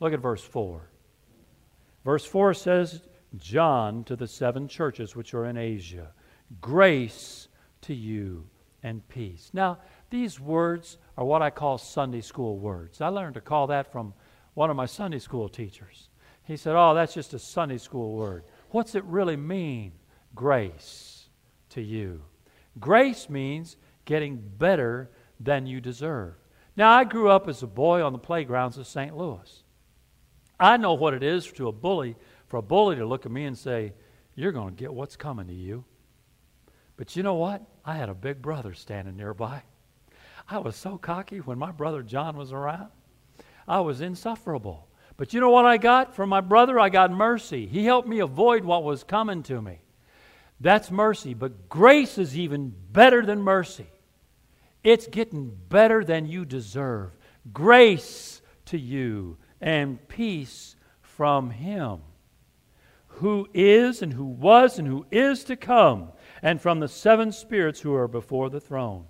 Look 0.00 0.12
at 0.12 0.20
verse 0.20 0.42
4. 0.42 0.80
Verse 2.04 2.24
4 2.24 2.54
says, 2.54 3.02
John 3.36 4.04
to 4.04 4.16
the 4.16 4.26
seven 4.26 4.68
churches 4.68 5.14
which 5.14 5.34
are 5.34 5.46
in 5.46 5.56
Asia, 5.56 6.10
grace 6.60 7.48
to 7.82 7.94
you 7.94 8.46
and 8.82 9.06
peace. 9.08 9.50
Now, 9.52 9.78
these 10.10 10.38
words 10.38 10.98
are 11.16 11.24
what 11.24 11.42
I 11.42 11.50
call 11.50 11.78
Sunday 11.78 12.20
school 12.20 12.58
words. 12.58 13.00
I 13.00 13.08
learned 13.08 13.34
to 13.34 13.40
call 13.40 13.66
that 13.68 13.90
from 13.90 14.14
one 14.54 14.70
of 14.70 14.76
my 14.76 14.86
Sunday 14.86 15.18
school 15.18 15.48
teachers. 15.48 16.10
He 16.44 16.56
said, 16.56 16.74
Oh, 16.76 16.94
that's 16.94 17.14
just 17.14 17.34
a 17.34 17.38
Sunday 17.38 17.78
school 17.78 18.12
word. 18.12 18.44
What's 18.70 18.94
it 18.94 19.04
really 19.04 19.36
mean? 19.36 19.92
Grace 20.34 21.28
to 21.70 21.80
you. 21.82 22.22
Grace 22.80 23.28
means 23.28 23.76
getting 24.04 24.36
better 24.36 25.10
than 25.40 25.66
you 25.66 25.80
deserve. 25.80 26.34
Now, 26.76 26.90
I 26.90 27.04
grew 27.04 27.28
up 27.28 27.48
as 27.48 27.62
a 27.62 27.68
boy 27.68 28.02
on 28.02 28.12
the 28.12 28.18
playgrounds 28.18 28.78
of 28.78 28.86
St. 28.86 29.16
Louis. 29.16 29.62
I 30.58 30.76
know 30.76 30.94
what 30.94 31.14
it 31.14 31.22
is 31.22 31.46
to 31.52 31.68
a 31.68 31.72
bully, 31.72 32.16
for 32.46 32.56
a 32.56 32.62
bully 32.62 32.96
to 32.96 33.06
look 33.06 33.26
at 33.26 33.32
me 33.32 33.44
and 33.44 33.56
say, 33.56 33.92
You're 34.34 34.52
going 34.52 34.74
to 34.74 34.80
get 34.80 34.92
what's 34.92 35.16
coming 35.16 35.46
to 35.46 35.54
you. 35.54 35.84
But 36.96 37.16
you 37.16 37.22
know 37.22 37.34
what? 37.34 37.62
I 37.84 37.96
had 37.96 38.08
a 38.08 38.14
big 38.14 38.40
brother 38.40 38.72
standing 38.72 39.16
nearby. 39.16 39.62
I 40.48 40.58
was 40.58 40.76
so 40.76 40.98
cocky 40.98 41.38
when 41.38 41.58
my 41.58 41.70
brother 41.70 42.02
John 42.02 42.36
was 42.36 42.52
around. 42.52 42.88
I 43.66 43.80
was 43.80 44.00
insufferable. 44.00 44.88
But 45.16 45.32
you 45.32 45.40
know 45.40 45.50
what 45.50 45.64
I 45.64 45.76
got 45.76 46.14
from 46.14 46.28
my 46.28 46.40
brother? 46.40 46.78
I 46.78 46.88
got 46.88 47.10
mercy. 47.10 47.66
He 47.66 47.84
helped 47.84 48.08
me 48.08 48.18
avoid 48.18 48.64
what 48.64 48.84
was 48.84 49.04
coming 49.04 49.42
to 49.44 49.62
me. 49.62 49.80
That's 50.60 50.90
mercy. 50.90 51.34
But 51.34 51.68
grace 51.68 52.18
is 52.18 52.38
even 52.38 52.74
better 52.92 53.24
than 53.24 53.42
mercy. 53.42 53.86
It's 54.82 55.06
getting 55.06 55.56
better 55.68 56.04
than 56.04 56.26
you 56.26 56.44
deserve. 56.44 57.16
Grace 57.52 58.42
to 58.66 58.78
you 58.78 59.38
and 59.60 60.06
peace 60.08 60.76
from 61.00 61.50
Him 61.50 62.00
who 63.18 63.48
is 63.54 64.02
and 64.02 64.12
who 64.12 64.24
was 64.24 64.76
and 64.76 64.88
who 64.88 65.06
is 65.08 65.44
to 65.44 65.54
come, 65.54 66.08
and 66.42 66.60
from 66.60 66.80
the 66.80 66.88
seven 66.88 67.30
spirits 67.30 67.80
who 67.80 67.94
are 67.94 68.08
before 68.08 68.50
the 68.50 68.58
throne 68.58 69.06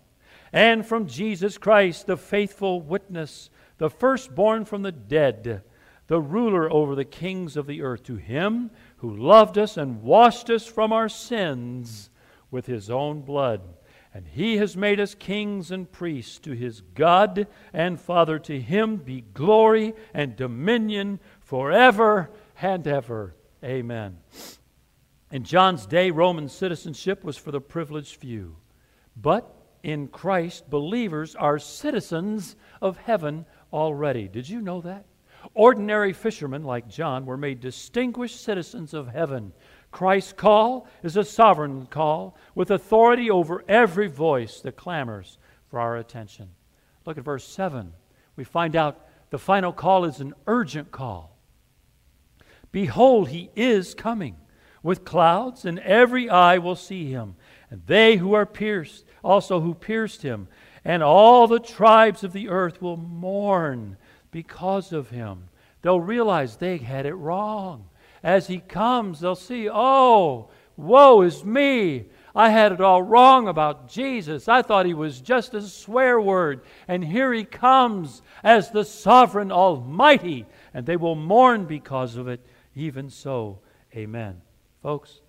and 0.55 0.87
from 0.87 1.09
Jesus 1.09 1.59
Christ, 1.59 2.07
the 2.07 2.17
faithful 2.17 2.81
witness, 2.81 3.51
the 3.79 3.91
firstborn 3.91 4.65
from 4.65 4.83
the 4.83 4.93
dead, 4.93 5.65
the 6.07 6.21
ruler 6.21 6.73
over 6.73 6.95
the 6.95 7.05
kings 7.05 7.57
of 7.57 7.67
the 7.67 7.83
earth, 7.83 8.05
to 8.05 8.15
him 8.15 8.71
who 9.05 9.15
loved 9.15 9.59
us 9.59 9.77
and 9.77 10.03
washed 10.03 10.49
us 10.49 10.65
from 10.65 10.91
our 10.91 11.11
sins 11.11 12.09
with 12.51 12.65
his 12.65 12.89
own 12.89 13.21
blood. 13.21 13.61
And 14.15 14.27
he 14.27 14.57
has 14.57 14.79
made 14.79 14.99
us 14.99 15.15
kings 15.15 15.71
and 15.71 15.93
priests 15.93 16.39
to 16.39 16.53
his 16.53 16.81
God 16.81 17.47
and 17.75 18.01
Father. 18.01 18.39
To 18.39 18.59
him 18.59 18.97
be 18.97 19.21
glory 19.21 19.93
and 20.15 20.35
dominion 20.35 21.21
forever 21.41 22.31
and 22.63 22.87
ever. 22.87 23.35
Amen. 23.63 24.17
In 25.31 25.45
John's 25.45 25.85
day, 25.85 26.11
Roman 26.11 26.49
citizenship 26.49 27.25
was 27.25 27.37
for 27.37 27.51
the 27.51 27.61
privileged 27.61 28.17
few. 28.17 28.57
But 29.15 29.55
in 29.83 30.09
Christ, 30.09 30.71
believers 30.71 31.35
are 31.35 31.59
citizens 31.59 32.57
of 32.81 32.97
heaven 32.97 33.45
already. 33.71 34.29
Did 34.29 34.49
you 34.49 34.63
know 34.63 34.81
that? 34.81 35.05
Ordinary 35.53 36.13
fishermen 36.13 36.63
like 36.63 36.89
John 36.89 37.27
were 37.27 37.37
made 37.37 37.61
distinguished 37.61 38.43
citizens 38.43 38.95
of 38.95 39.09
heaven. 39.09 39.53
Christ's 39.91 40.33
call 40.33 40.89
is 41.03 41.17
a 41.17 41.25
sovereign 41.25 41.87
call 41.87 42.37
with 42.55 42.71
authority 42.71 43.31
over 43.31 43.65
every 43.69 44.09
voice 44.09 44.61
that 44.61 44.77
clamors 44.77 45.39
for 45.69 45.79
our 45.79 45.97
attention. 45.97 46.51
Look 47.05 47.19
at 47.19 47.25
verse 47.25 47.47
7. 47.47 47.93
We 48.37 48.45
find 48.45 48.75
out 48.75 49.07
the 49.31 49.39
final 49.39 49.73
call 49.73 50.05
is 50.05 50.21
an 50.21 50.35
urgent 50.47 50.91
call. 50.91 51.37
Behold, 52.73 53.29
he 53.29 53.51
is 53.55 53.95
coming 53.95 54.37
with 54.83 55.05
clouds, 55.05 55.65
and 55.65 55.79
every 55.81 56.29
eye 56.29 56.59
will 56.59 56.77
see 56.77 57.09
him, 57.11 57.37
and 57.71 57.83
they 57.87 58.17
who 58.17 58.35
are 58.35 58.47
pierced 58.47 59.05
also 59.25 59.61
who 59.61 59.75
pierced 59.75 60.23
him. 60.23 60.47
And 60.85 61.03
all 61.03 61.49
the 61.49 61.59
tribes 61.59 62.23
of 62.23 62.33
the 62.33 62.51
earth 62.51 62.81
will 62.83 62.99
mourn 62.99 63.97
because 64.35 64.93
of 64.93 65.11
him. 65.11 65.45
They'll 65.81 66.01
realize 66.01 66.57
they 66.57 66.79
had 66.79 67.07
it 67.07 67.15
wrong. 67.15 67.87
As 68.21 68.49
he 68.49 68.59
comes, 68.59 69.21
they'll 69.21 69.37
see, 69.37 69.71
oh, 69.71 70.51
woe 70.77 71.23
is 71.23 71.45
me. 71.45 72.07
I 72.35 72.51
had 72.51 72.73
it 72.73 72.81
all 72.81 73.01
wrong 73.01 73.47
about 73.47 73.89
Jesus. 73.89 74.49
I 74.49 74.63
thought 74.63 74.87
he 74.87 74.95
was 74.95 75.21
just 75.21 75.55
a 75.55 75.63
swear 75.63 76.21
word. 76.21 76.63
And 76.89 77.05
here 77.05 77.33
he 77.33 77.45
comes 77.45 78.23
as 78.43 78.73
the 78.73 78.85
sovereign 78.85 79.53
Almighty. 79.53 80.47
And 80.75 80.85
they 80.85 80.97
will 80.97 81.15
mourn 81.15 81.67
because 81.67 82.17
of 82.17 82.27
it. 82.27 82.45
Even 82.75 83.11
so, 83.11 83.61
amen. 83.95 84.43
Folks, 84.83 85.21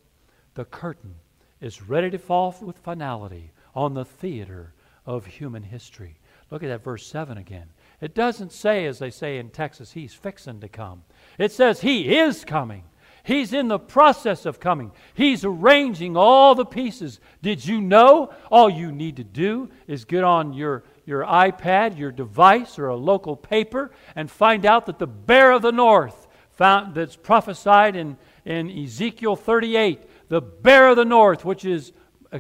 the 0.56 0.66
curtain 0.66 1.14
is 1.62 1.84
ready 1.84 2.10
to 2.10 2.18
fall 2.18 2.56
with 2.60 2.80
finality 2.80 3.52
on 3.76 3.94
the 3.94 4.06
theater 4.06 4.74
of 5.06 5.28
human 5.28 5.62
history. 5.62 6.18
Look 6.50 6.64
at 6.64 6.70
that 6.70 6.84
verse 6.84 7.06
7 7.06 7.38
again. 7.38 7.68
It 8.06 8.14
doesn't 8.14 8.52
say, 8.52 8.86
as 8.86 9.00
they 9.00 9.10
say 9.10 9.40
in 9.40 9.50
Texas, 9.50 9.94
he's 9.94 10.14
fixing 10.14 10.60
to 10.60 10.70
come. 10.70 11.02
It 11.40 11.52
says 11.52 11.82
he 11.82 12.16
is 12.20 12.46
coming. 12.46 12.84
He's 13.24 13.52
in 13.52 13.68
the 13.68 13.80
process 13.80 14.46
of 14.46 14.60
coming. 14.60 14.92
He's 15.16 15.44
arranging 15.44 16.16
all 16.16 16.54
the 16.54 16.68
pieces. 16.68 17.20
Did 17.42 17.66
you 17.66 17.82
know? 17.82 18.32
All 18.52 18.70
you 18.70 18.92
need 18.92 19.16
to 19.16 19.24
do 19.24 19.72
is 19.88 20.06
get 20.06 20.24
on 20.24 20.54
your, 20.54 20.84
your 21.08 21.24
iPad, 21.24 21.98
your 21.98 22.12
device, 22.12 22.78
or 22.78 22.90
a 22.90 22.96
local 22.96 23.36
paper 23.36 23.90
and 24.16 24.30
find 24.30 24.68
out 24.68 24.86
that 24.86 25.00
the 25.00 25.08
bear 25.08 25.52
of 25.52 25.64
the 25.64 25.72
north, 25.72 26.28
found, 26.52 26.94
that's 26.94 27.16
prophesied 27.16 27.96
in, 27.96 28.18
in 28.46 28.70
Ezekiel 28.70 29.36
38, 29.36 30.30
the 30.30 30.42
bear 30.42 30.90
of 30.90 30.96
the 30.96 31.06
north, 31.06 31.44
which 31.44 31.66
is 31.66 31.92
uh, 32.32 32.38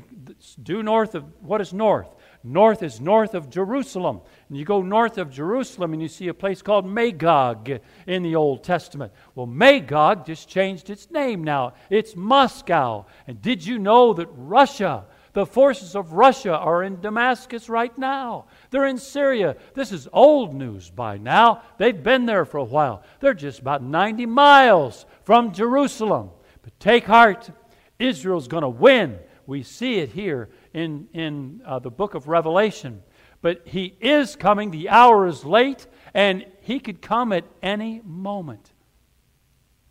due 0.61 0.83
north 0.83 1.15
of 1.15 1.25
what 1.41 1.59
is 1.59 1.73
north? 1.73 2.14
North 2.45 2.83
is 2.83 3.01
north 3.01 3.33
of 3.33 3.49
Jerusalem. 3.49 4.21
And 4.47 4.57
you 4.57 4.65
go 4.65 4.83
north 4.83 5.17
of 5.17 5.31
Jerusalem 5.31 5.93
and 5.93 6.01
you 6.01 6.07
see 6.07 6.27
a 6.27 6.33
place 6.33 6.61
called 6.61 6.85
Magog 6.85 7.79
in 8.05 8.21
the 8.21 8.35
Old 8.35 8.63
Testament. 8.63 9.11
Well, 9.33 9.47
Magog 9.47 10.27
just 10.27 10.47
changed 10.47 10.91
its 10.91 11.09
name 11.09 11.43
now. 11.43 11.73
It's 11.89 12.15
Moscow. 12.15 13.07
And 13.25 13.41
did 13.41 13.65
you 13.65 13.79
know 13.79 14.13
that 14.13 14.27
Russia, 14.35 15.05
the 15.33 15.47
forces 15.47 15.95
of 15.95 16.13
Russia, 16.13 16.55
are 16.55 16.83
in 16.83 17.01
Damascus 17.01 17.67
right 17.67 17.97
now? 17.97 18.45
They're 18.69 18.85
in 18.85 18.99
Syria. 18.99 19.55
This 19.73 19.91
is 19.91 20.07
old 20.13 20.53
news 20.53 20.91
by 20.91 21.17
now. 21.17 21.63
They've 21.79 22.03
been 22.03 22.27
there 22.27 22.45
for 22.45 22.57
a 22.57 22.63
while. 22.63 23.01
They're 23.21 23.33
just 23.33 23.59
about 23.59 23.81
90 23.81 24.27
miles 24.27 25.07
from 25.23 25.51
Jerusalem. 25.51 26.29
But 26.61 26.79
take 26.79 27.05
heart, 27.05 27.49
Israel's 27.97 28.47
going 28.47 28.61
to 28.61 28.69
win. 28.69 29.17
We 29.47 29.63
see 29.63 29.99
it 29.99 30.09
here 30.09 30.49
in, 30.75 31.07
in 31.13 31.61
uh, 31.65 31.79
the 31.79 31.89
book 31.89 32.15
of 32.15 32.27
Revelation. 32.27 33.01
but 33.41 33.61
He 33.65 33.95
is 34.01 34.35
coming. 34.35 34.71
The 34.71 34.89
hour 34.89 35.25
is 35.25 35.45
late, 35.45 35.87
and 36.13 36.45
He 36.61 36.79
could 36.79 37.01
come 37.01 37.31
at 37.31 37.45
any 37.63 38.01
moment. 38.03 38.73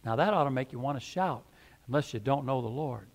Now, 0.04 0.16
that 0.16 0.34
ought 0.34 0.44
to 0.44 0.50
make 0.50 0.72
you 0.72 0.78
want 0.78 0.98
to 0.98 1.04
shout, 1.04 1.44
unless 1.88 2.12
you 2.12 2.20
don't 2.20 2.44
know 2.44 2.60
the 2.60 2.68
Lord. 2.68 3.08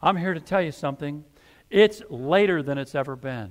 I'm 0.00 0.16
here 0.16 0.32
to 0.32 0.40
tell 0.40 0.62
you 0.62 0.72
something. 0.72 1.24
It's 1.68 2.00
later 2.08 2.62
than 2.62 2.78
it's 2.78 2.94
ever 2.94 3.14
been. 3.14 3.50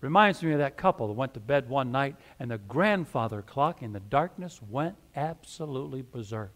Reminds 0.00 0.42
me 0.42 0.52
of 0.52 0.58
that 0.58 0.78
couple 0.78 1.08
that 1.08 1.12
went 1.12 1.34
to 1.34 1.40
bed 1.40 1.68
one 1.68 1.92
night 1.92 2.16
and 2.38 2.50
the 2.50 2.58
grandfather 2.58 3.42
clock 3.42 3.82
in 3.82 3.92
the 3.92 4.00
darkness 4.00 4.62
went 4.62 4.94
absolutely 5.16 6.02
berserk. 6.02 6.54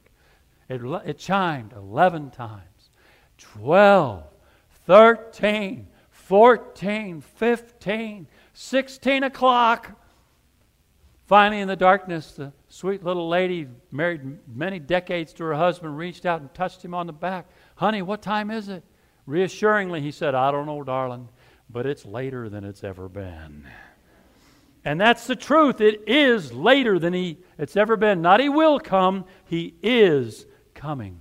It, 0.69 0.81
it 1.05 1.19
chimed 1.19 1.73
11 1.73 2.31
times 2.31 2.91
12, 3.39 4.23
13, 4.87 5.89
14, 6.27 7.21
15, 7.21 8.27
16 8.53 9.23
o'clock. 9.25 9.99
Finally, 11.27 11.61
in 11.61 11.69
the 11.69 11.77
darkness, 11.77 12.33
the 12.33 12.53
sweet 12.69 13.03
little 13.03 13.29
lady, 13.29 13.67
married 13.91 14.39
many 14.47 14.79
decades 14.79 15.33
to 15.33 15.45
her 15.45 15.55
husband, 15.55 15.97
reached 15.97 16.25
out 16.25 16.41
and 16.41 16.53
touched 16.55 16.85
him 16.85 16.95
on 16.95 17.07
the 17.07 17.13
back. 17.13 17.47
Honey, 17.77 18.03
what 18.03 18.23
time 18.23 18.51
is 18.51 18.69
it? 18.69 18.85
Reassuringly, 19.27 20.01
he 20.01 20.11
said, 20.11 20.35
I 20.35 20.51
don't 20.51 20.67
know, 20.67 20.83
darling, 20.83 21.29
but 21.69 21.87
it's 21.87 22.05
later 22.05 22.49
than 22.49 22.65
it's 22.65 22.85
ever 22.85 23.09
been. 23.09 23.67
And 24.85 25.01
that's 25.01 25.27
the 25.27 25.37
truth. 25.37 25.81
It 25.81 26.03
is 26.07 26.53
later 26.53 26.99
than 26.99 27.15
he, 27.15 27.39
it's 27.59 27.77
ever 27.77 27.97
been. 27.97 28.21
Not 28.23 28.41
he 28.41 28.49
will 28.49 28.79
come, 28.79 29.25
he 29.47 29.75
is 29.83 30.47
coming. 30.75 31.21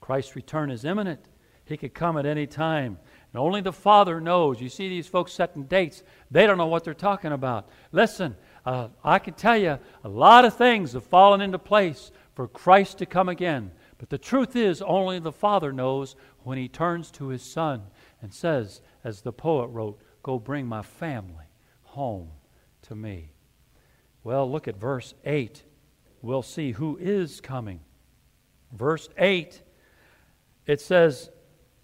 Christ's 0.00 0.36
return 0.36 0.70
is 0.70 0.84
imminent. 0.84 1.20
He 1.64 1.76
could 1.76 1.94
come 1.94 2.16
at 2.16 2.26
any 2.26 2.46
time. 2.46 2.98
And 3.32 3.40
only 3.40 3.60
the 3.60 3.72
Father 3.72 4.20
knows. 4.20 4.60
You 4.60 4.68
see 4.68 4.88
these 4.88 5.06
folks 5.06 5.32
setting 5.32 5.64
dates, 5.64 6.02
they 6.30 6.46
don't 6.46 6.58
know 6.58 6.66
what 6.66 6.84
they're 6.84 6.94
talking 6.94 7.32
about. 7.32 7.68
Listen, 7.90 8.36
uh, 8.66 8.88
I 9.02 9.18
can 9.18 9.34
tell 9.34 9.56
you 9.56 9.78
a 10.04 10.08
lot 10.08 10.44
of 10.44 10.56
things 10.56 10.92
have 10.92 11.04
fallen 11.04 11.40
into 11.40 11.58
place 11.58 12.12
for 12.34 12.46
Christ 12.46 12.98
to 12.98 13.06
come 13.06 13.28
again. 13.28 13.70
But 13.98 14.10
the 14.10 14.18
truth 14.18 14.56
is, 14.56 14.82
only 14.82 15.18
the 15.18 15.32
Father 15.32 15.72
knows 15.72 16.16
when 16.42 16.58
He 16.58 16.68
turns 16.68 17.10
to 17.12 17.28
His 17.28 17.42
Son 17.42 17.82
and 18.20 18.32
says, 18.34 18.80
as 19.04 19.20
the 19.20 19.32
poet 19.32 19.68
wrote, 19.68 19.98
Go 20.22 20.38
bring 20.38 20.66
my 20.66 20.82
family 20.82 21.46
home 21.82 22.30
to 22.82 22.94
me. 22.94 23.32
Well, 24.22 24.50
look 24.50 24.68
at 24.68 24.76
verse 24.76 25.14
8. 25.24 25.62
We'll 26.20 26.42
see 26.42 26.72
who 26.72 26.96
is 26.98 27.40
coming. 27.40 27.80
Verse 28.72 29.08
8, 29.18 29.60
it 30.66 30.80
says, 30.80 31.30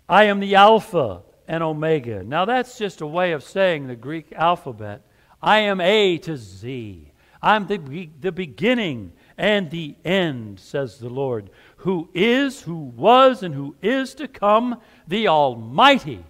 I 0.09 0.25
am 0.25 0.41
the 0.41 0.55
Alpha 0.55 1.23
and 1.49 1.63
Omega. 1.63 2.23
Now, 2.23 2.45
that's 2.45 2.79
just 2.79 3.01
a 3.01 3.07
way 3.07 3.33
of 3.33 3.43
saying 3.43 3.87
the 3.87 3.97
Greek 3.97 4.33
alphabet. 4.33 5.03
I 5.43 5.61
am 5.61 5.81
A 5.81 6.19
to 6.19 6.37
Z. 6.37 7.11
I'm 7.41 7.67
the, 7.67 8.11
the 8.21 8.33
beginning 8.33 9.13
and 9.39 9.71
the 9.71 9.97
end, 10.05 10.61
says 10.61 10.99
the 10.99 11.09
Lord, 11.09 11.51
who 11.79 12.11
is, 12.13 12.63
who 12.63 12.75
was, 12.75 13.43
and 13.43 13.55
who 13.55 13.77
is 13.81 14.15
to 14.17 14.29
come, 14.29 14.81
the 15.07 15.29
Almighty. 15.29 16.25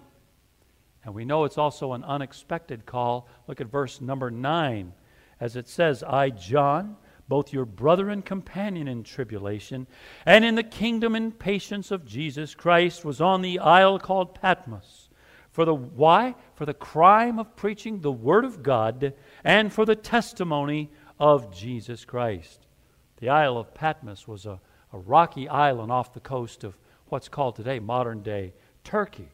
And 1.03 1.13
we 1.13 1.25
know 1.25 1.43
it's 1.43 1.57
also 1.57 1.93
an 1.93 2.03
unexpected 2.03 2.85
call. 2.85 3.27
Look 3.47 3.59
at 3.59 3.67
verse 3.67 3.99
number 3.99 4.31
9. 4.31 4.93
As 5.39 5.55
it 5.55 5.67
says, 5.67 6.03
I, 6.03 6.29
John, 6.29 6.97
both 7.27 7.51
your 7.51 7.65
brother 7.65 8.09
and 8.09 8.23
companion 8.23 8.87
in 8.87 9.03
tribulation, 9.03 9.87
and 10.25 10.45
in 10.45 10.55
the 10.55 10.63
kingdom 10.63 11.15
and 11.15 11.37
patience 11.37 11.91
of 11.91 12.05
Jesus 12.05 12.53
Christ, 12.53 13.03
was 13.03 13.19
on 13.19 13.41
the 13.41 13.59
isle 13.59 13.99
called 13.99 14.35
Patmos. 14.35 15.08
For 15.51 15.65
the 15.65 15.73
why? 15.73 16.35
For 16.55 16.65
the 16.65 16.73
crime 16.73 17.39
of 17.39 17.55
preaching 17.55 18.01
the 18.01 18.11
word 18.11 18.45
of 18.45 18.63
God 18.63 19.13
and 19.43 19.73
for 19.73 19.85
the 19.85 19.95
testimony 19.95 20.91
of 21.19 21.53
Jesus 21.55 22.05
Christ. 22.05 22.67
The 23.17 23.29
Isle 23.29 23.57
of 23.57 23.73
Patmos 23.73 24.27
was 24.27 24.45
a, 24.45 24.59
a 24.93 24.97
rocky 24.97 25.49
island 25.49 25.91
off 25.91 26.13
the 26.13 26.19
coast 26.19 26.63
of 26.63 26.77
what's 27.07 27.29
called 27.29 27.55
today 27.55 27.79
modern 27.79 28.21
day 28.21 28.53
Turkey. 28.83 29.29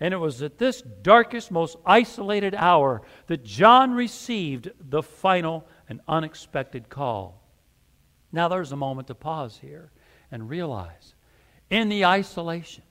And 0.00 0.14
it 0.14 0.18
was 0.18 0.42
at 0.42 0.58
this 0.58 0.80
darkest, 0.80 1.50
most 1.50 1.76
isolated 1.84 2.54
hour 2.54 3.02
that 3.26 3.44
John 3.44 3.92
received 3.92 4.70
the 4.78 5.02
final 5.02 5.66
and 5.88 6.00
unexpected 6.06 6.88
call. 6.88 7.42
Now, 8.30 8.48
there's 8.48 8.72
a 8.72 8.76
moment 8.76 9.08
to 9.08 9.14
pause 9.14 9.58
here 9.60 9.90
and 10.30 10.48
realize 10.48 11.14
in 11.70 11.88
the 11.88 12.04
isolation, 12.04 12.84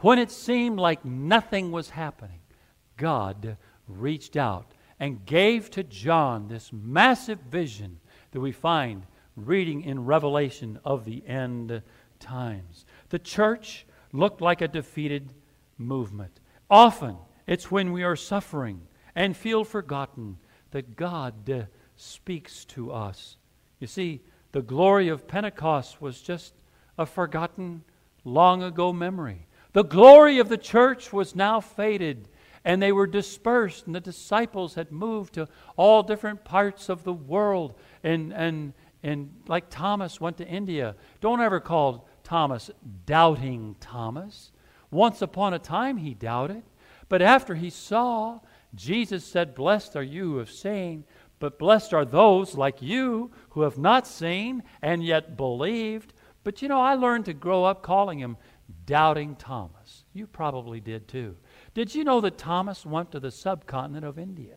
when 0.00 0.18
it 0.18 0.30
seemed 0.30 0.78
like 0.78 1.04
nothing 1.04 1.72
was 1.72 1.90
happening, 1.90 2.40
God 2.96 3.56
reached 3.86 4.36
out 4.36 4.72
and 4.98 5.24
gave 5.24 5.70
to 5.70 5.82
John 5.82 6.48
this 6.48 6.72
massive 6.72 7.40
vision 7.40 8.00
that 8.32 8.40
we 8.40 8.52
find 8.52 9.06
reading 9.36 9.82
in 9.82 10.04
Revelation 10.04 10.78
of 10.84 11.04
the 11.04 11.26
end 11.26 11.82
times. 12.18 12.84
The 13.08 13.18
church 13.18 13.86
looked 14.12 14.40
like 14.40 14.60
a 14.60 14.68
defeated 14.68 15.32
movement. 15.78 16.40
Often 16.70 17.16
it's 17.46 17.70
when 17.70 17.92
we 17.92 18.02
are 18.02 18.16
suffering 18.16 18.82
and 19.14 19.36
feel 19.36 19.64
forgotten 19.64 20.38
that 20.70 20.96
God 20.96 21.66
speaks 21.96 22.64
to 22.66 22.92
us. 22.92 23.36
You 23.80 23.86
see, 23.86 24.20
the 24.52 24.62
glory 24.62 25.08
of 25.08 25.26
Pentecost 25.26 26.00
was 26.00 26.20
just 26.20 26.54
a 26.98 27.06
forgotten, 27.06 27.82
long 28.24 28.62
ago 28.62 28.92
memory. 28.92 29.46
The 29.72 29.84
glory 29.84 30.38
of 30.38 30.48
the 30.48 30.58
church 30.58 31.12
was 31.12 31.36
now 31.36 31.60
faded, 31.60 32.28
and 32.64 32.82
they 32.82 32.92
were 32.92 33.06
dispersed, 33.06 33.86
and 33.86 33.94
the 33.94 34.00
disciples 34.00 34.74
had 34.74 34.90
moved 34.90 35.34
to 35.34 35.48
all 35.76 36.02
different 36.02 36.44
parts 36.44 36.88
of 36.88 37.04
the 37.04 37.12
world. 37.12 37.74
And, 38.02 38.32
and, 38.32 38.72
and 39.02 39.30
like 39.46 39.70
Thomas 39.70 40.20
went 40.20 40.38
to 40.38 40.46
India, 40.46 40.96
don't 41.20 41.40
ever 41.40 41.60
call 41.60 42.08
Thomas 42.24 42.70
doubting 43.06 43.76
Thomas. 43.80 44.52
Once 44.90 45.22
upon 45.22 45.54
a 45.54 45.58
time, 45.58 45.98
he 45.98 46.14
doubted. 46.14 46.62
But 47.08 47.22
after 47.22 47.54
he 47.54 47.70
saw, 47.70 48.40
Jesus 48.74 49.24
said, 49.24 49.54
Blessed 49.54 49.96
are 49.96 50.02
you 50.02 50.32
who 50.32 50.38
have 50.38 50.50
seen, 50.50 51.04
but 51.38 51.58
blessed 51.58 51.94
are 51.94 52.04
those 52.04 52.54
like 52.54 52.82
you 52.82 53.30
who 53.50 53.62
have 53.62 53.78
not 53.78 54.06
seen 54.06 54.62
and 54.82 55.02
yet 55.02 55.36
believed. 55.36 56.12
But 56.44 56.62
you 56.62 56.68
know, 56.68 56.80
I 56.80 56.94
learned 56.94 57.24
to 57.26 57.32
grow 57.32 57.64
up 57.64 57.82
calling 57.82 58.18
him 58.18 58.36
Doubting 58.86 59.36
Thomas. 59.36 60.04
You 60.12 60.26
probably 60.26 60.80
did 60.80 61.08
too. 61.08 61.36
Did 61.74 61.94
you 61.94 62.04
know 62.04 62.20
that 62.20 62.38
Thomas 62.38 62.84
went 62.84 63.12
to 63.12 63.20
the 63.20 63.30
subcontinent 63.30 64.04
of 64.04 64.18
India? 64.18 64.56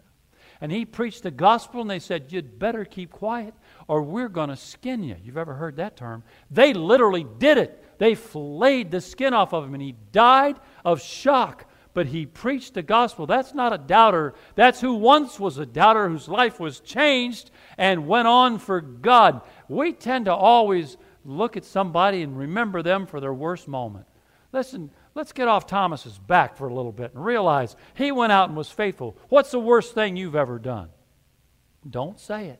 And 0.61 0.71
he 0.71 0.85
preached 0.85 1.23
the 1.23 1.31
gospel, 1.31 1.81
and 1.81 1.89
they 1.89 1.99
said, 1.99 2.31
You'd 2.31 2.59
better 2.59 2.85
keep 2.85 3.11
quiet, 3.11 3.53
or 3.87 4.01
we're 4.01 4.29
going 4.29 4.49
to 4.49 4.55
skin 4.55 5.03
you. 5.03 5.17
You've 5.21 5.37
ever 5.37 5.55
heard 5.55 5.77
that 5.77 5.97
term? 5.97 6.23
They 6.49 6.73
literally 6.73 7.25
did 7.37 7.57
it. 7.57 7.83
They 7.97 8.15
flayed 8.15 8.91
the 8.91 9.01
skin 9.01 9.33
off 9.33 9.53
of 9.53 9.65
him, 9.65 9.73
and 9.73 9.83
he 9.83 9.95
died 10.11 10.59
of 10.85 11.01
shock. 11.01 11.69
But 11.93 12.07
he 12.07 12.25
preached 12.25 12.73
the 12.73 12.81
gospel. 12.81 13.27
That's 13.27 13.53
not 13.53 13.73
a 13.73 13.77
doubter. 13.77 14.33
That's 14.55 14.81
who 14.81 14.95
once 14.95 15.39
was 15.39 15.57
a 15.57 15.65
doubter, 15.65 16.09
whose 16.09 16.27
life 16.27 16.59
was 16.59 16.79
changed 16.79 17.51
and 17.77 18.07
went 18.07 18.27
on 18.27 18.57
for 18.57 18.81
God. 18.81 19.41
We 19.67 19.93
tend 19.93 20.25
to 20.25 20.33
always 20.33 20.97
look 21.25 21.57
at 21.57 21.65
somebody 21.65 22.21
and 22.21 22.37
remember 22.37 22.81
them 22.81 23.05
for 23.05 23.19
their 23.19 23.33
worst 23.33 23.67
moment. 23.67 24.05
Listen, 24.51 24.91
let's 25.15 25.31
get 25.31 25.47
off 25.47 25.65
Thomas's 25.65 26.17
back 26.17 26.55
for 26.55 26.67
a 26.67 26.73
little 26.73 26.91
bit 26.91 27.13
and 27.13 27.25
realize 27.25 27.75
he 27.95 28.11
went 28.11 28.31
out 28.31 28.49
and 28.49 28.57
was 28.57 28.69
faithful. 28.69 29.17
What's 29.29 29.51
the 29.51 29.59
worst 29.59 29.93
thing 29.93 30.15
you've 30.15 30.35
ever 30.35 30.59
done? 30.59 30.89
Don't 31.89 32.19
say 32.19 32.47
it. 32.47 32.59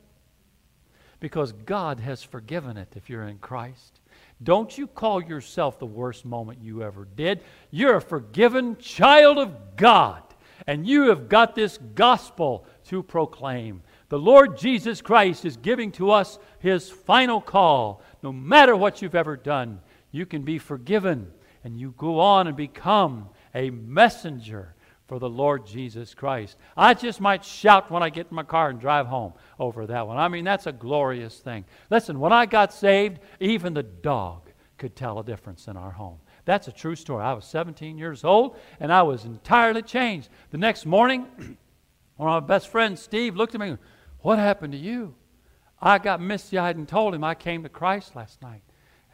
Because 1.20 1.52
God 1.52 2.00
has 2.00 2.22
forgiven 2.22 2.76
it 2.76 2.92
if 2.96 3.08
you're 3.08 3.28
in 3.28 3.38
Christ. 3.38 4.00
Don't 4.42 4.76
you 4.76 4.86
call 4.86 5.22
yourself 5.22 5.78
the 5.78 5.86
worst 5.86 6.24
moment 6.24 6.58
you 6.60 6.82
ever 6.82 7.06
did. 7.16 7.40
You're 7.70 7.96
a 7.96 8.02
forgiven 8.02 8.76
child 8.76 9.38
of 9.38 9.76
God, 9.76 10.22
and 10.66 10.86
you 10.86 11.08
have 11.08 11.28
got 11.28 11.54
this 11.54 11.78
gospel 11.94 12.66
to 12.86 13.02
proclaim. 13.02 13.82
The 14.08 14.18
Lord 14.18 14.58
Jesus 14.58 15.00
Christ 15.00 15.44
is 15.44 15.56
giving 15.56 15.92
to 15.92 16.10
us 16.10 16.38
his 16.58 16.90
final 16.90 17.40
call. 17.40 18.02
No 18.24 18.32
matter 18.32 18.74
what 18.74 19.02
you've 19.02 19.14
ever 19.14 19.36
done, 19.36 19.80
you 20.10 20.24
can 20.24 20.44
be 20.44 20.56
forgiven, 20.56 21.30
and 21.62 21.78
you 21.78 21.92
go 21.98 22.20
on 22.20 22.46
and 22.46 22.56
become 22.56 23.28
a 23.54 23.68
messenger 23.68 24.74
for 25.06 25.18
the 25.18 25.28
Lord 25.28 25.66
Jesus 25.66 26.14
Christ. 26.14 26.56
I 26.74 26.94
just 26.94 27.20
might 27.20 27.44
shout 27.44 27.90
when 27.90 28.02
I 28.02 28.08
get 28.08 28.28
in 28.30 28.34
my 28.34 28.42
car 28.42 28.70
and 28.70 28.80
drive 28.80 29.08
home 29.08 29.34
over 29.58 29.86
that 29.86 30.06
one. 30.06 30.16
I 30.16 30.28
mean, 30.28 30.42
that's 30.42 30.66
a 30.66 30.72
glorious 30.72 31.38
thing. 31.38 31.66
Listen, 31.90 32.18
when 32.18 32.32
I 32.32 32.46
got 32.46 32.72
saved, 32.72 33.18
even 33.40 33.74
the 33.74 33.82
dog 33.82 34.48
could 34.78 34.96
tell 34.96 35.18
a 35.18 35.24
difference 35.24 35.68
in 35.68 35.76
our 35.76 35.90
home. 35.90 36.16
That's 36.46 36.66
a 36.66 36.72
true 36.72 36.96
story. 36.96 37.22
I 37.22 37.34
was 37.34 37.44
17 37.44 37.98
years 37.98 38.24
old 38.24 38.56
and 38.80 38.90
I 38.90 39.02
was 39.02 39.26
entirely 39.26 39.82
changed. 39.82 40.30
The 40.50 40.56
next 40.56 40.86
morning, 40.86 41.26
one 42.16 42.30
of 42.30 42.42
my 42.42 42.46
best 42.46 42.68
friends, 42.68 43.02
Steve, 43.02 43.36
looked 43.36 43.54
at 43.54 43.60
me, 43.60 43.76
What 44.20 44.38
happened 44.38 44.72
to 44.72 44.78
you? 44.78 45.14
I 45.84 45.98
got 45.98 46.20
misty 46.20 46.56
eyed 46.56 46.76
and 46.76 46.88
told 46.88 47.14
him 47.14 47.22
I 47.22 47.34
came 47.34 47.62
to 47.62 47.68
Christ 47.68 48.16
last 48.16 48.40
night. 48.40 48.62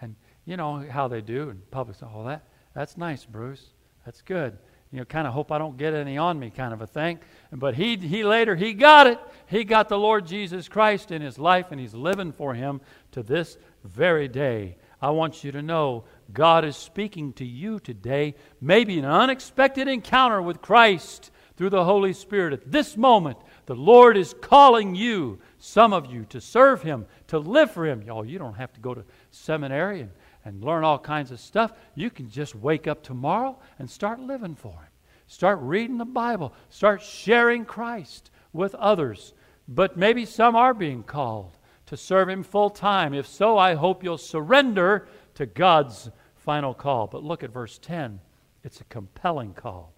And 0.00 0.14
you 0.44 0.56
know 0.56 0.87
how 0.88 1.09
they 1.09 1.20
do 1.20 1.50
in 1.50 1.61
public, 1.72 2.00
all 2.02 2.24
that. 2.24 2.44
That's 2.74 2.96
nice, 2.96 3.24
Bruce. 3.24 3.66
That's 4.04 4.22
good. 4.22 4.56
you 4.92 4.98
know, 4.98 5.04
kind 5.04 5.26
of 5.26 5.33
hope 5.33 5.52
I 5.52 5.59
don't 5.59 5.76
get 5.76 5.94
any 5.94 6.16
on 6.16 6.38
me 6.38 6.50
kind 6.50 6.72
of 6.72 6.80
a 6.80 6.87
thing. 6.87 7.18
But 7.52 7.74
he, 7.74 7.96
he 7.96 8.24
later, 8.24 8.56
he 8.56 8.72
got 8.72 9.06
it. 9.06 9.18
He 9.46 9.64
got 9.64 9.88
the 9.88 9.98
Lord 9.98 10.26
Jesus 10.26 10.68
Christ 10.68 11.11
in 11.11 11.22
his 11.22 11.38
life, 11.38 11.66
and 11.70 11.80
he's 11.80 11.94
living 11.94 12.33
for 12.33 12.54
him 12.54 12.80
to 13.12 13.22
this 13.22 13.56
very 13.85 14.28
day. 14.28 14.76
I 15.02 15.11
want 15.11 15.44
you 15.44 15.52
to 15.52 15.62
know 15.62 16.04
God 16.33 16.64
is 16.64 16.76
speaking 16.76 17.33
to 17.35 17.44
you 17.44 17.80
today, 17.80 18.35
maybe 18.61 18.98
an 18.98 19.04
unexpected 19.04 19.88
encounter 19.88 20.42
with 20.42 20.61
Christ 20.61 21.30
through 21.56 21.70
the 21.70 21.85
Holy 21.85 22.12
Spirit. 22.12 22.52
At 22.52 22.70
this 22.70 22.96
moment, 22.96 23.38
the 23.70 23.76
Lord 23.76 24.16
is 24.16 24.35
calling 24.40 24.96
you, 24.96 25.38
some 25.61 25.92
of 25.92 26.06
you, 26.06 26.24
to 26.30 26.40
serve 26.40 26.83
Him, 26.83 27.06
to 27.28 27.38
live 27.38 27.70
for 27.70 27.87
Him. 27.87 28.02
Y'all, 28.02 28.24
you 28.24 28.37
don't 28.37 28.56
have 28.56 28.72
to 28.72 28.80
go 28.80 28.94
to 28.94 29.04
seminary 29.30 30.00
and, 30.00 30.11
and 30.44 30.64
learn 30.64 30.83
all 30.83 30.98
kinds 30.98 31.30
of 31.30 31.38
stuff. 31.38 31.72
You 31.94 32.11
can 32.11 32.28
just 32.28 32.56
wake 32.56 32.88
up 32.88 33.00
tomorrow 33.00 33.56
and 33.78 33.88
start 33.88 34.18
living 34.18 34.56
for 34.56 34.72
Him. 34.72 34.90
Start 35.28 35.61
reading 35.62 35.98
the 35.98 36.04
Bible. 36.04 36.52
Start 36.68 37.00
sharing 37.00 37.64
Christ 37.64 38.33
with 38.52 38.74
others. 38.74 39.35
But 39.68 39.96
maybe 39.96 40.24
some 40.24 40.56
are 40.56 40.74
being 40.74 41.04
called 41.04 41.56
to 41.87 41.96
serve 41.96 42.28
Him 42.28 42.42
full 42.42 42.70
time. 42.70 43.14
If 43.14 43.28
so, 43.28 43.56
I 43.56 43.74
hope 43.74 44.02
you'll 44.02 44.18
surrender 44.18 45.06
to 45.37 45.46
God's 45.46 46.11
final 46.35 46.74
call. 46.74 47.06
But 47.06 47.22
look 47.22 47.44
at 47.44 47.52
verse 47.52 47.78
10. 47.78 48.18
It's 48.64 48.80
a 48.80 48.85
compelling 48.87 49.54
call. 49.54 49.92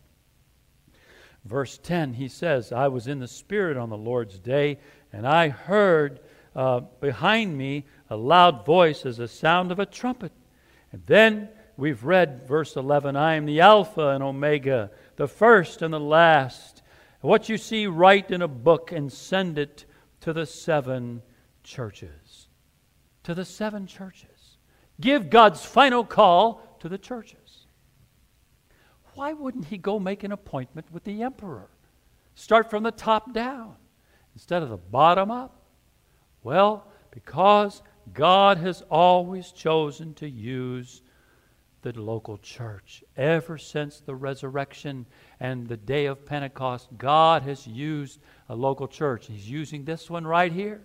Verse 1.44 1.78
10, 1.78 2.14
he 2.14 2.28
says, 2.28 2.72
I 2.72 2.88
was 2.88 3.08
in 3.08 3.18
the 3.18 3.28
Spirit 3.28 3.76
on 3.76 3.90
the 3.90 3.96
Lord's 3.96 4.38
day, 4.38 4.78
and 5.12 5.26
I 5.26 5.48
heard 5.48 6.20
uh, 6.54 6.80
behind 7.00 7.56
me 7.56 7.84
a 8.08 8.16
loud 8.16 8.64
voice 8.64 9.04
as 9.04 9.16
the 9.16 9.28
sound 9.28 9.72
of 9.72 9.78
a 9.78 9.86
trumpet. 9.86 10.32
And 10.92 11.02
then 11.06 11.48
we've 11.76 12.04
read 12.04 12.46
verse 12.46 12.76
11 12.76 13.16
I 13.16 13.34
am 13.34 13.46
the 13.46 13.60
Alpha 13.60 14.08
and 14.08 14.22
Omega, 14.22 14.90
the 15.16 15.26
first 15.26 15.82
and 15.82 15.92
the 15.92 16.00
last. 16.00 16.82
What 17.20 17.48
you 17.48 17.56
see, 17.58 17.86
write 17.86 18.30
in 18.30 18.42
a 18.42 18.48
book 18.48 18.92
and 18.92 19.12
send 19.12 19.58
it 19.58 19.84
to 20.20 20.32
the 20.32 20.46
seven 20.46 21.22
churches. 21.62 22.48
To 23.24 23.34
the 23.34 23.44
seven 23.44 23.86
churches. 23.86 24.58
Give 25.00 25.30
God's 25.30 25.64
final 25.64 26.04
call 26.04 26.76
to 26.80 26.88
the 26.88 26.98
churches. 26.98 27.61
Why 29.14 29.32
wouldn't 29.32 29.66
he 29.66 29.78
go 29.78 29.98
make 29.98 30.24
an 30.24 30.32
appointment 30.32 30.86
with 30.90 31.04
the 31.04 31.22
emperor? 31.22 31.68
Start 32.34 32.70
from 32.70 32.82
the 32.82 32.90
top 32.90 33.32
down 33.34 33.76
instead 34.34 34.62
of 34.62 34.70
the 34.70 34.76
bottom 34.76 35.30
up? 35.30 35.62
Well, 36.42 36.88
because 37.10 37.82
God 38.12 38.58
has 38.58 38.82
always 38.90 39.52
chosen 39.52 40.14
to 40.14 40.28
use 40.28 41.02
the 41.82 41.92
local 42.00 42.38
church. 42.38 43.04
Ever 43.16 43.58
since 43.58 44.00
the 44.00 44.14
resurrection 44.14 45.06
and 45.40 45.66
the 45.66 45.76
day 45.76 46.06
of 46.06 46.24
Pentecost, 46.24 46.88
God 46.96 47.42
has 47.42 47.66
used 47.66 48.20
a 48.48 48.54
local 48.54 48.88
church. 48.88 49.26
He's 49.26 49.48
using 49.48 49.84
this 49.84 50.08
one 50.08 50.26
right 50.26 50.52
here, 50.52 50.82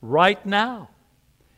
right 0.00 0.44
now, 0.46 0.90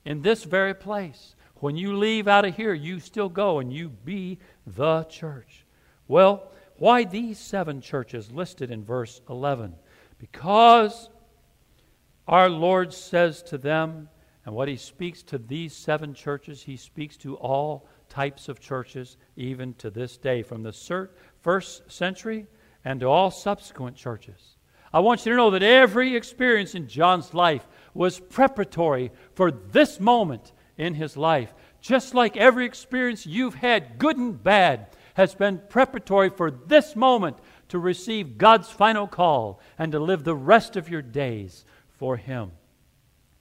in 0.04 0.22
this 0.22 0.44
very 0.44 0.74
place. 0.74 1.36
When 1.61 1.77
you 1.77 1.97
leave 1.97 2.29
out 2.29 2.45
of 2.45 2.57
here, 2.57 2.75
you 2.75 3.01
still 3.01 3.29
go 3.29 3.59
and 3.59 3.73
you 3.73 3.88
be 3.88 4.38
the 4.66 5.05
church. 5.05 5.64
Well, 6.09 6.53
why 6.77 7.05
these 7.05 7.38
seven 7.38 7.81
churches 7.81 8.31
listed 8.31 8.71
in 8.71 8.85
verse 8.85 9.21
11? 9.29 9.75
Because 10.19 11.09
our 12.29 12.51
Lord 12.51 12.92
says 12.92 13.42
to 13.45 13.59
them, 13.59 14.09
and 14.45 14.55
what 14.55 14.69
he 14.69 14.77
speaks 14.77 15.23
to 15.25 15.38
these 15.38 15.75
seven 15.75 16.14
churches, 16.14 16.62
he 16.62 16.77
speaks 16.77 17.16
to 17.19 17.37
all 17.37 17.88
types 18.09 18.49
of 18.49 18.61
churches, 18.61 19.16
even 19.37 19.75
to 19.75 19.90
this 19.90 20.16
day, 20.16 20.42
from 20.42 20.62
the 20.62 21.09
first 21.40 21.90
century 21.90 22.47
and 22.85 23.01
to 23.01 23.07
all 23.07 23.31
subsequent 23.31 23.97
churches. 23.97 24.57
I 24.92 25.01
want 25.01 25.27
you 25.27 25.33
to 25.33 25.37
know 25.37 25.51
that 25.51 25.62
every 25.62 26.14
experience 26.14 26.75
in 26.75 26.87
John's 26.87 27.35
life 27.35 27.66
was 27.92 28.21
preparatory 28.21 29.11
for 29.35 29.51
this 29.51 29.99
moment 29.99 30.53
in 30.79 30.95
his 30.95 31.17
life. 31.17 31.53
Just 31.81 32.15
like 32.15 32.37
every 32.37 32.67
experience 32.67 33.27
you've 33.27 33.55
had, 33.55 33.99
good 33.99 34.17
and 34.17 34.43
bad, 34.43 34.89
has 35.15 35.35
been 35.35 35.62
preparatory 35.69 36.29
for 36.29 36.51
this 36.51 36.95
moment 36.95 37.39
to 37.69 37.79
receive 37.79 38.39
God's 38.39 38.71
final 38.71 39.07
call 39.07 39.61
and 39.79 39.93
to 39.93 39.99
live 39.99 40.25
the 40.25 40.35
rest 40.35 40.77
of 40.77 40.89
your 40.89 41.03
days 41.03 41.65
for 41.89 42.17
Him. 42.17 42.53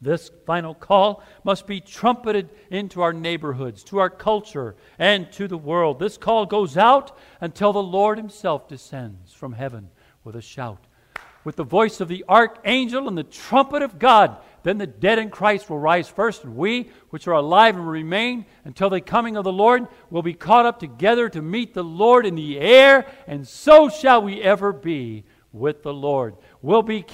This 0.01 0.29
final 0.45 0.73
call 0.73 1.23
must 1.43 1.67
be 1.67 1.79
trumpeted 1.79 2.49
into 2.69 3.01
our 3.01 3.13
neighborhoods, 3.13 3.83
to 3.85 3.97
our 3.97 4.09
culture, 4.09 4.75
and 4.99 5.31
to 5.33 5.47
the 5.47 5.57
world. 5.57 5.99
This 5.99 6.17
call 6.17 6.45
goes 6.45 6.77
out 6.77 7.17
until 7.41 7.73
the 7.73 7.83
Lord 7.83 8.17
Himself 8.17 8.67
descends 8.67 9.33
from 9.33 9.53
heaven 9.53 9.89
with 10.23 10.35
a 10.35 10.41
shout. 10.41 10.85
With 11.43 11.55
the 11.55 11.63
voice 11.63 12.01
of 12.01 12.07
the 12.07 12.25
archangel 12.27 13.07
and 13.07 13.17
the 13.17 13.23
trumpet 13.23 13.81
of 13.81 13.99
God, 13.99 14.37
then 14.65 14.79
the 14.79 14.87
dead 14.87 15.19
in 15.19 15.29
Christ 15.29 15.69
will 15.69 15.77
rise 15.77 16.07
first, 16.07 16.43
and 16.43 16.55
we, 16.55 16.89
which 17.11 17.27
are 17.27 17.35
alive 17.35 17.75
and 17.75 17.87
remain 17.87 18.47
until 18.63 18.89
the 18.89 18.99
coming 18.99 19.37
of 19.37 19.43
the 19.43 19.53
Lord, 19.53 19.87
will 20.09 20.23
be 20.23 20.33
caught 20.33 20.65
up 20.65 20.79
together 20.79 21.29
to 21.29 21.41
meet 21.43 21.75
the 21.75 21.83
Lord 21.83 22.25
in 22.25 22.33
the 22.33 22.59
air, 22.59 23.05
and 23.27 23.47
so 23.47 23.89
shall 23.89 24.23
we 24.23 24.41
ever 24.41 24.73
be 24.73 25.23
with 25.51 25.83
the 25.83 25.93
Lord. 25.93 26.35
We'll 26.63 26.81
be 26.81 27.05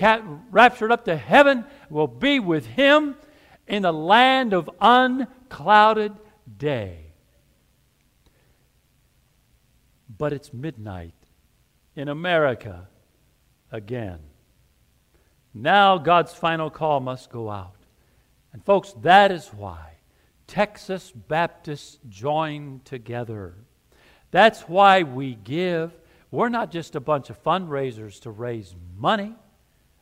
raptured 0.49 0.93
up 0.93 1.03
to 1.05 1.17
heaven, 1.17 1.65
we'll 1.89 2.07
be 2.07 2.39
with 2.39 2.65
Him 2.67 3.15
in 3.67 3.81
the 3.81 3.91
land 3.91 4.53
of 4.53 4.69
unclouded 4.79 6.13
day. 6.57 7.11
But 10.17 10.31
it's 10.31 10.53
midnight 10.53 11.15
in 11.97 12.07
America 12.07 12.87
again. 13.73 14.19
Now 15.53 15.97
God's 15.97 16.33
final 16.33 16.69
call 16.69 16.99
must 16.99 17.29
go 17.29 17.49
out. 17.49 17.75
And, 18.53 18.63
folks, 18.63 18.93
that 19.01 19.31
is 19.31 19.47
why 19.47 19.93
Texas 20.47 21.11
Baptists 21.11 21.99
join 22.09 22.81
together. 22.83 23.55
That's 24.31 24.61
why 24.61 25.03
we 25.03 25.35
give. 25.35 25.93
We're 26.31 26.49
not 26.49 26.71
just 26.71 26.95
a 26.95 27.01
bunch 27.01 27.29
of 27.29 27.41
fundraisers 27.43 28.19
to 28.21 28.31
raise 28.31 28.75
money. 28.97 29.35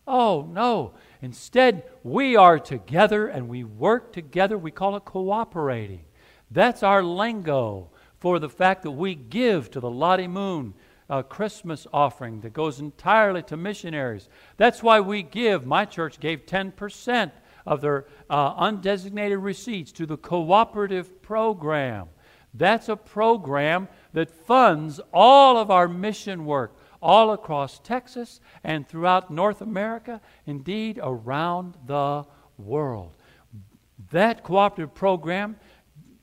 Oh, 0.08 0.48
no. 0.52 0.94
Instead, 1.22 1.84
we 2.04 2.36
are 2.36 2.58
together 2.58 3.28
and 3.28 3.48
we 3.48 3.64
work 3.64 4.12
together. 4.12 4.58
We 4.58 4.72
call 4.72 4.96
it 4.96 5.06
cooperating. 5.06 6.06
That's 6.50 6.82
our 6.82 7.04
lingo 7.04 7.90
for 8.20 8.40
the 8.40 8.50
fact 8.50 8.84
that 8.84 8.92
we 8.92 9.14
give 9.16 9.70
to 9.72 9.80
the 9.80 9.90
Lottie 9.90 10.28
Moon 10.28 10.74
a 11.10 11.24
Christmas 11.24 11.88
offering 11.92 12.42
that 12.42 12.54
goes 12.54 12.80
entirely 12.80 13.42
to 13.44 13.58
missionaries. 13.58 14.30
That's 14.58 14.84
why 14.84 15.00
we 15.00 15.24
give. 15.24 15.66
My 15.66 15.86
church 15.86 16.20
gave 16.20 16.46
10% 16.46 17.32
of 17.66 17.82
their 17.82 18.06
uh, 18.30 18.56
undesignated 18.64 19.42
receipts 19.42 19.92
to 19.94 20.06
the 20.06 20.18
cooperative 20.18 21.22
program. 21.22 22.08
That's 22.54 22.90
a 22.90 22.96
program 22.96 23.88
that 24.14 24.32
funds 24.32 25.00
all 25.14 25.58
of 25.58 25.70
our 25.70 25.88
mission 25.88 26.46
work 26.46 26.78
all 27.02 27.32
across 27.32 27.80
Texas 27.80 28.42
and 28.64 28.88
throughout 28.88 29.32
North 29.32 29.62
America, 29.62 30.22
indeed 30.46 31.00
around 31.02 31.78
the 31.86 32.26
world. 32.58 33.16
That 34.12 34.44
cooperative 34.44 34.94
program 34.94 35.58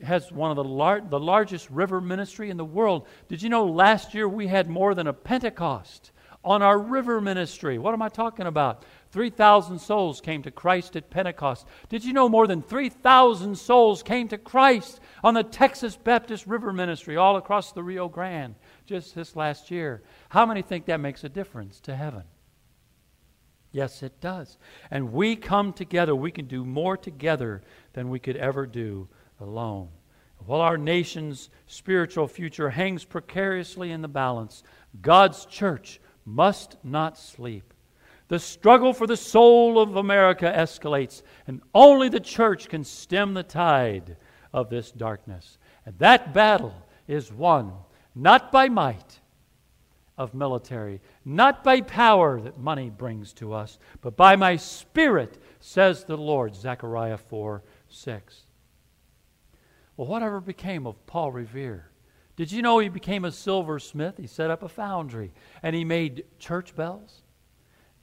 has 0.03 0.31
one 0.31 0.51
of 0.51 0.57
the, 0.57 0.65
lar- 0.65 1.01
the 1.01 1.21
largest 1.21 1.71
river 1.71 2.01
ministry 2.01 2.51
in 2.51 2.57
the 2.57 2.65
world. 2.65 3.07
Did 3.29 3.43
you 3.43 3.49
know 3.49 3.65
last 3.65 4.15
year 4.15 4.29
we 4.29 4.47
had 4.47 4.69
more 4.69 4.95
than 4.95 5.07
a 5.07 5.13
Pentecost 5.13 6.13
on 6.45 6.63
our 6.63 6.79
river 6.79 7.21
ministry? 7.21 7.79
What 7.79 7.95
am 7.95 8.03
I 8.03 8.09
talking 8.09 8.47
about? 8.47 8.85
3,000 9.13 9.79
souls 9.79 10.21
came 10.21 10.43
to 10.43 10.51
Christ 10.51 10.95
at 10.97 11.09
Pentecost. 11.09 11.67
Did 11.89 12.05
you 12.05 12.13
know 12.13 12.29
more 12.29 12.47
than 12.47 12.61
3,000 12.61 13.57
souls 13.57 14.03
came 14.03 14.29
to 14.29 14.39
Christ 14.39 15.01
on 15.25 15.35
the 15.35 15.43
Texas 15.43 15.97
Baptist 15.97 16.47
River 16.47 16.73
Ministry 16.73 17.17
all 17.17 17.37
across 17.37 17.73
the 17.73 17.83
Rio 17.83 18.09
Grande 18.09 18.55
just 18.85 19.15
this 19.15 19.35
last 19.35 19.71
year? 19.71 20.03
How 20.29 20.45
many 20.45 20.61
think 20.61 20.87
that 20.87 21.01
makes 21.01 21.25
a 21.25 21.29
difference 21.29 21.81
to 21.81 21.97
heaven? 21.97 22.25
Yes, 23.73 24.03
it 24.03 24.21
does. 24.21 24.59
And 24.91 25.13
we 25.13 25.37
come 25.37 25.73
together, 25.73 26.15
we 26.15 26.31
can 26.31 26.47
do 26.47 26.65
more 26.65 26.97
together 26.97 27.63
than 27.93 28.09
we 28.09 28.19
could 28.19 28.37
ever 28.37 28.67
do 28.67 29.09
alone. 29.41 29.89
While 30.45 30.61
our 30.61 30.77
nation's 30.77 31.51
spiritual 31.67 32.29
future 32.29 32.71
hangs 32.71 33.05
precariously 33.05 33.91
in 33.91 34.03
the 34.03 34.09
balance, 34.09 34.63
God's 35.01 35.47
church 35.47 36.01
must 36.25 36.77
not 36.85 37.19
sleep. 37.19 37.73
The 38.29 38.39
struggle 38.39 38.93
for 38.93 39.07
the 39.07 39.17
soul 39.17 39.79
of 39.81 39.97
America 39.97 40.53
escalates, 40.55 41.23
and 41.47 41.63
only 41.75 42.09
the 42.09 42.21
church 42.21 42.69
can 42.69 42.85
stem 42.85 43.35
the 43.35 43.43
tide 43.43 44.17
of 44.53 44.69
this 44.69 44.91
darkness. 44.91 45.59
And 45.85 45.97
that 45.99 46.35
battle 46.35 46.75
is 47.07 47.33
won 47.33 47.73
not 48.15 48.51
by 48.51 48.69
might 48.69 49.21
of 50.17 50.35
military, 50.35 51.01
not 51.25 51.63
by 51.63 51.83
power 51.83 52.41
that 52.41 52.59
money 52.59 52.89
brings 52.89 53.35
to 53.35 53.53
us, 53.53 53.79
but 54.01 54.17
by 54.17 54.35
my 54.35 54.57
spirit, 54.57 55.39
says 55.61 56.05
the 56.05 56.17
Lord. 56.17 56.55
Zechariah 56.55 57.19
4 57.19 57.63
6. 57.89 58.46
Well, 59.97 60.07
whatever 60.07 60.41
became 60.41 60.87
of 60.87 61.07
Paul 61.07 61.33
Revere? 61.33 61.91
Did 62.37 62.53
you 62.53 62.61
know 62.61 62.79
he 62.79 62.89
became 62.89 63.25
a 63.25 63.33
silversmith? 63.33 64.19
He 64.19 64.27
set 64.27 64.51
up 64.51 64.63
a 64.63 64.69
foundry 64.69 65.33
and 65.63 65.75
he 65.75 65.85
made 65.85 66.25
church 66.39 66.77
bells. 66.77 67.23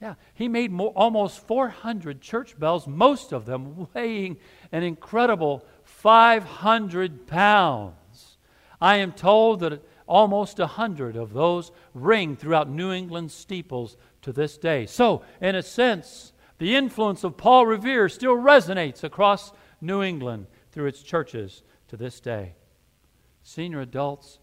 Yeah, 0.02 0.14
he 0.34 0.48
made 0.48 0.72
more, 0.72 0.92
almost 0.96 1.46
400 1.46 2.20
church 2.20 2.58
bells, 2.58 2.86
most 2.86 3.32
of 3.32 3.46
them 3.46 3.86
weighing 3.94 4.38
an 4.72 4.82
incredible 4.82 5.64
500 5.84 7.26
pounds. 7.28 8.38
I 8.80 8.96
am 8.96 9.12
told 9.12 9.60
that 9.60 9.82
almost 10.06 10.58
100 10.58 11.16
of 11.16 11.32
those 11.32 11.70
ring 11.94 12.36
throughout 12.36 12.68
New 12.68 12.92
England 12.92 13.30
steeples 13.30 13.96
to 14.22 14.32
this 14.32 14.58
day. 14.58 14.84
So, 14.84 15.22
in 15.40 15.54
a 15.54 15.62
sense, 15.62 16.32
the 16.58 16.74
influence 16.74 17.24
of 17.24 17.36
Paul 17.36 17.64
Revere 17.66 18.08
still 18.08 18.36
resonates 18.36 19.04
across 19.04 19.52
New 19.80 20.02
England 20.02 20.48
through 20.72 20.86
its 20.86 21.02
churches 21.02 21.62
to 21.94 22.02
this 22.02 22.18
day. 22.18 22.56
Senior 23.44 23.80
adults, 23.80 24.40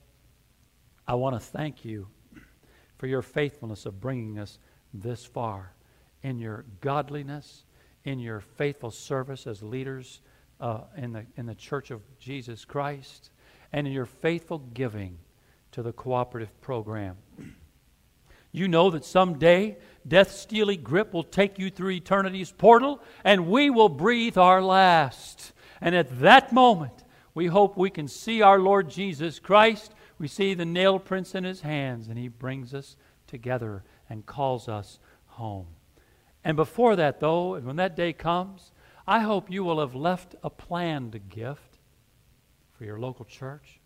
I 1.05 1.15
want 1.15 1.35
to 1.35 1.39
thank 1.39 1.83
you 1.83 2.07
for 2.97 3.07
your 3.07 3.21
faithfulness 3.21 3.85
of 3.85 3.99
bringing 3.99 4.39
us 4.39 4.57
this 4.93 5.25
far 5.25 5.73
in 6.23 6.39
your 6.39 6.63
godliness, 6.79 7.65
in 8.05 8.19
your 8.19 8.39
faithful 8.39 8.89
service 8.89 9.47
as 9.47 9.61
leaders 9.61 10.21
uh, 10.61 10.81
in, 10.95 11.11
the, 11.11 11.25
in 11.35 11.45
the 11.45 11.55
church 11.55 11.91
of 11.91 12.01
Jesus 12.19 12.63
Christ, 12.63 13.31
and 13.73 13.85
in 13.85 13.91
your 13.91 14.05
faithful 14.05 14.59
giving 14.73 15.17
to 15.73 15.81
the 15.83 15.91
cooperative 15.91 16.61
program. 16.61 17.17
You 18.53 18.69
know 18.69 18.89
that 18.91 19.03
someday 19.03 19.77
death's 20.07 20.39
steely 20.39 20.77
grip 20.77 21.13
will 21.13 21.23
take 21.23 21.59
you 21.59 21.69
through 21.69 21.91
eternity's 21.91 22.51
portal, 22.51 23.01
and 23.25 23.47
we 23.47 23.69
will 23.69 23.89
breathe 23.89 24.37
our 24.37 24.61
last. 24.61 25.51
And 25.81 25.93
at 25.95 26.21
that 26.21 26.53
moment, 26.53 27.03
we 27.33 27.47
hope 27.47 27.77
we 27.77 27.89
can 27.89 28.07
see 28.07 28.41
our 28.41 28.59
Lord 28.59 28.89
Jesus 28.89 29.39
Christ. 29.39 29.93
We 30.17 30.27
see 30.27 30.53
the 30.53 30.65
nail 30.65 30.99
prints 30.99 31.33
in 31.33 31.43
his 31.43 31.61
hands, 31.61 32.07
and 32.07 32.17
he 32.17 32.27
brings 32.27 32.73
us 32.73 32.97
together 33.27 33.83
and 34.09 34.25
calls 34.25 34.67
us 34.67 34.99
home. 35.25 35.67
And 36.43 36.57
before 36.57 36.95
that, 36.95 37.19
though, 37.19 37.55
and 37.55 37.65
when 37.65 37.77
that 37.77 37.95
day 37.95 38.13
comes, 38.13 38.71
I 39.07 39.19
hope 39.19 39.49
you 39.49 39.63
will 39.63 39.79
have 39.79 39.95
left 39.95 40.35
a 40.43 40.49
planned 40.49 41.29
gift 41.29 41.79
for 42.73 42.85
your 42.85 42.99
local 42.99 43.25
church, 43.25 43.79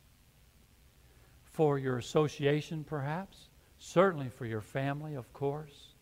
for 1.44 1.78
your 1.78 1.98
association, 1.98 2.84
perhaps, 2.84 3.50
certainly 3.78 4.30
for 4.30 4.46
your 4.46 4.62
family, 4.62 5.16
of 5.16 5.32
course. 5.34 5.94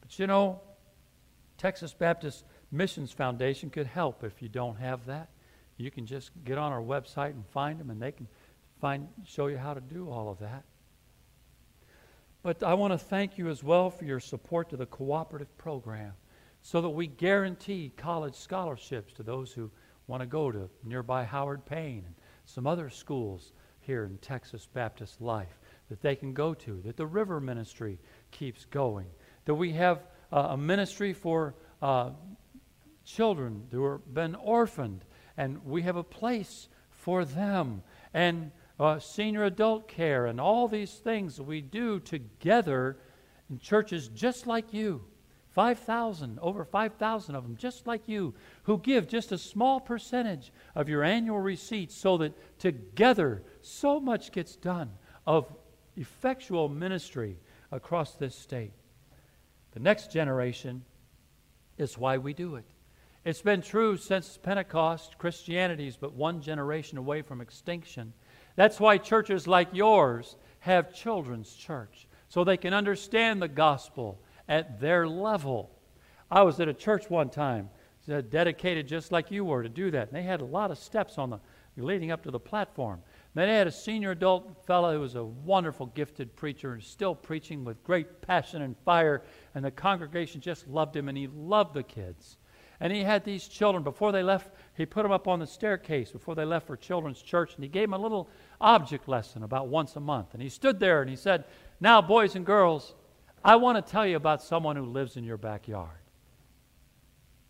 But 0.00 0.18
you 0.18 0.26
know, 0.26 0.60
Texas 1.56 1.92
Baptist 1.92 2.44
Missions 2.70 3.12
Foundation 3.12 3.70
could 3.70 3.86
help 3.86 4.22
if 4.24 4.40
you 4.40 4.48
don't 4.48 4.76
have 4.76 5.06
that. 5.06 5.30
You 5.78 5.90
can 5.90 6.04
just 6.06 6.30
get 6.44 6.58
on 6.58 6.72
our 6.72 6.82
website 6.82 7.30
and 7.30 7.46
find 7.46 7.80
them, 7.80 7.90
and 7.90 8.02
they 8.02 8.12
can 8.12 8.28
find, 8.80 9.08
show 9.24 9.46
you 9.46 9.56
how 9.56 9.74
to 9.74 9.80
do 9.80 10.10
all 10.10 10.28
of 10.28 10.38
that. 10.40 10.64
But 12.42 12.62
I 12.62 12.74
want 12.74 12.92
to 12.92 12.98
thank 12.98 13.38
you 13.38 13.48
as 13.48 13.64
well 13.64 13.90
for 13.90 14.04
your 14.04 14.20
support 14.20 14.70
to 14.70 14.76
the 14.76 14.86
cooperative 14.86 15.56
program 15.56 16.12
so 16.62 16.80
that 16.80 16.88
we 16.90 17.06
guarantee 17.06 17.92
college 17.96 18.34
scholarships 18.34 19.12
to 19.14 19.22
those 19.22 19.52
who 19.52 19.70
want 20.06 20.20
to 20.22 20.26
go 20.26 20.50
to 20.50 20.68
nearby 20.84 21.24
Howard 21.24 21.64
Payne 21.64 22.04
and 22.06 22.14
some 22.44 22.66
other 22.66 22.90
schools 22.90 23.52
here 23.80 24.04
in 24.04 24.18
Texas 24.18 24.68
Baptist 24.72 25.20
life 25.20 25.58
that 25.88 26.02
they 26.02 26.14
can 26.14 26.32
go 26.32 26.54
to, 26.54 26.80
that 26.84 26.96
the 26.96 27.06
River 27.06 27.40
Ministry 27.40 27.98
keeps 28.30 28.64
going, 28.66 29.06
that 29.44 29.54
we 29.54 29.72
have 29.72 30.06
uh, 30.32 30.48
a 30.50 30.56
ministry 30.56 31.12
for 31.12 31.54
uh, 31.80 32.10
children 33.04 33.66
who 33.70 33.90
have 33.90 34.14
been 34.14 34.34
orphaned, 34.34 35.04
and 35.38 35.64
we 35.64 35.82
have 35.82 35.96
a 35.96 36.02
place 36.02 36.68
for 36.90 37.24
them, 37.24 37.82
and 38.12 38.50
uh, 38.78 38.98
senior 38.98 39.44
adult 39.44 39.88
care, 39.88 40.26
and 40.26 40.40
all 40.40 40.66
these 40.66 40.94
things 40.94 41.40
we 41.40 41.60
do 41.62 42.00
together 42.00 42.98
in 43.48 43.58
churches 43.58 44.08
just 44.08 44.46
like 44.46 44.74
you. 44.74 45.02
5,000, 45.52 46.38
over 46.40 46.64
5,000 46.64 47.34
of 47.34 47.44
them, 47.44 47.56
just 47.56 47.86
like 47.86 48.06
you, 48.06 48.34
who 48.64 48.78
give 48.78 49.08
just 49.08 49.32
a 49.32 49.38
small 49.38 49.80
percentage 49.80 50.52
of 50.74 50.88
your 50.88 51.02
annual 51.02 51.40
receipts 51.40 51.94
so 51.94 52.18
that 52.18 52.58
together 52.58 53.42
so 53.62 53.98
much 53.98 54.30
gets 54.32 54.56
done 54.56 54.90
of 55.26 55.52
effectual 55.96 56.68
ministry 56.68 57.38
across 57.72 58.14
this 58.14 58.34
state. 58.34 58.72
The 59.72 59.80
next 59.80 60.12
generation 60.12 60.84
is 61.76 61.96
why 61.96 62.18
we 62.18 62.34
do 62.34 62.56
it. 62.56 62.64
It's 63.24 63.42
been 63.42 63.62
true 63.62 63.96
since 63.96 64.38
Pentecost. 64.38 65.18
Christianity 65.18 65.86
is 65.86 65.96
but 65.96 66.14
one 66.14 66.40
generation 66.40 66.98
away 66.98 67.22
from 67.22 67.40
extinction. 67.40 68.12
That's 68.56 68.80
why 68.80 68.98
churches 68.98 69.46
like 69.46 69.68
yours 69.72 70.36
have 70.60 70.94
children's 70.94 71.54
church, 71.54 72.08
so 72.28 72.44
they 72.44 72.56
can 72.56 72.74
understand 72.74 73.40
the 73.42 73.48
gospel 73.48 74.20
at 74.48 74.80
their 74.80 75.06
level. 75.06 75.70
I 76.30 76.42
was 76.42 76.60
at 76.60 76.68
a 76.68 76.74
church 76.74 77.10
one 77.10 77.30
time 77.30 77.70
uh, 78.10 78.22
dedicated 78.22 78.88
just 78.88 79.12
like 79.12 79.30
you 79.30 79.44
were 79.44 79.62
to 79.62 79.68
do 79.68 79.90
that. 79.90 80.08
And 80.08 80.16
they 80.16 80.22
had 80.22 80.40
a 80.40 80.46
lot 80.46 80.70
of 80.70 80.78
steps 80.78 81.18
on 81.18 81.30
the 81.30 81.40
leading 81.76 82.10
up 82.10 82.24
to 82.24 82.30
the 82.30 82.40
platform. 82.40 83.00
Then 83.34 83.48
they 83.48 83.54
had 83.54 83.66
a 83.66 83.72
senior 83.72 84.10
adult 84.10 84.66
fellow 84.66 84.94
who 84.94 85.00
was 85.00 85.14
a 85.14 85.24
wonderful, 85.24 85.86
gifted 85.86 86.34
preacher 86.34 86.72
and 86.74 86.82
still 86.82 87.14
preaching 87.14 87.64
with 87.64 87.84
great 87.84 88.20
passion 88.20 88.62
and 88.62 88.76
fire. 88.84 89.22
And 89.54 89.64
the 89.64 89.70
congregation 89.70 90.40
just 90.40 90.66
loved 90.66 90.96
him, 90.96 91.08
and 91.08 91.16
he 91.16 91.28
loved 91.28 91.74
the 91.74 91.84
kids. 91.84 92.38
And 92.80 92.92
he 92.92 93.02
had 93.02 93.24
these 93.24 93.48
children, 93.48 93.82
before 93.82 94.12
they 94.12 94.22
left, 94.22 94.50
he 94.74 94.86
put 94.86 95.02
them 95.02 95.10
up 95.10 95.26
on 95.26 95.40
the 95.40 95.46
staircase 95.46 96.12
before 96.12 96.36
they 96.36 96.44
left 96.44 96.66
for 96.66 96.76
children's 96.76 97.20
church, 97.20 97.54
and 97.56 97.64
he 97.64 97.68
gave 97.68 97.88
them 97.90 97.94
a 97.94 97.98
little 97.98 98.30
object 98.60 99.08
lesson 99.08 99.42
about 99.42 99.68
once 99.68 99.96
a 99.96 100.00
month. 100.00 100.34
And 100.34 100.42
he 100.42 100.48
stood 100.48 100.78
there 100.78 101.00
and 101.00 101.10
he 101.10 101.16
said, 101.16 101.44
Now, 101.80 102.00
boys 102.00 102.36
and 102.36 102.46
girls, 102.46 102.94
I 103.44 103.56
want 103.56 103.84
to 103.84 103.92
tell 103.92 104.06
you 104.06 104.16
about 104.16 104.42
someone 104.42 104.76
who 104.76 104.84
lives 104.84 105.16
in 105.16 105.24
your 105.24 105.36
backyard. 105.36 105.90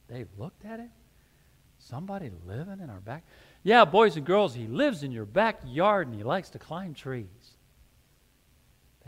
They 0.09 0.25
looked 0.39 0.65
at 0.65 0.81
him. 0.81 0.91
Somebody 1.79 2.31
living 2.47 2.81
in 2.81 2.91
our 2.91 3.01
back? 3.01 3.25
Yeah, 3.63 3.85
boys 3.85 4.17
and 4.17 4.25
girls, 4.25 4.55
he 4.55 4.67
lives 4.67 5.03
in 5.03 5.13
your 5.13 5.27
backyard 5.27 6.09
and 6.09 6.17
he 6.17 6.23
likes 6.23 6.51
to 6.51 6.59
climb 6.59 6.95
trees. 6.95 7.58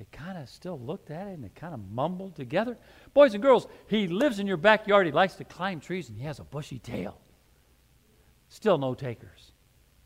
They 0.01 0.07
kind 0.13 0.39
of 0.39 0.49
still 0.49 0.81
looked 0.81 1.11
at 1.11 1.27
it 1.27 1.33
and 1.33 1.45
they 1.45 1.51
kind 1.51 1.75
of 1.75 1.91
mumbled 1.93 2.35
together. 2.35 2.79
Boys 3.13 3.35
and 3.35 3.43
girls, 3.43 3.67
he 3.87 4.09
lives 4.09 4.39
in 4.39 4.47
your 4.47 4.57
backyard. 4.57 5.05
He 5.05 5.13
likes 5.13 5.35
to 5.35 5.45
climb 5.45 5.79
trees 5.79 6.09
and 6.09 6.17
he 6.17 6.25
has 6.25 6.39
a 6.39 6.43
bushy 6.43 6.79
tail. 6.79 7.21
Still 8.49 8.79
no 8.79 8.95
takers. 8.95 9.53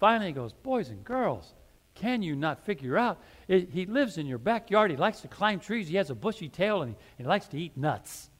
Finally, 0.00 0.26
he 0.26 0.32
goes, 0.32 0.52
Boys 0.52 0.88
and 0.88 1.04
girls, 1.04 1.54
can 1.94 2.24
you 2.24 2.34
not 2.34 2.66
figure 2.66 2.98
out? 2.98 3.20
It, 3.46 3.70
he 3.70 3.86
lives 3.86 4.18
in 4.18 4.26
your 4.26 4.38
backyard. 4.38 4.90
He 4.90 4.96
likes 4.96 5.20
to 5.20 5.28
climb 5.28 5.60
trees. 5.60 5.86
He 5.86 5.94
has 5.94 6.10
a 6.10 6.16
bushy 6.16 6.48
tail 6.48 6.82
and 6.82 6.96
he, 6.96 7.22
he 7.22 7.22
likes 7.22 7.46
to 7.46 7.56
eat 7.60 7.76
nuts. 7.76 8.30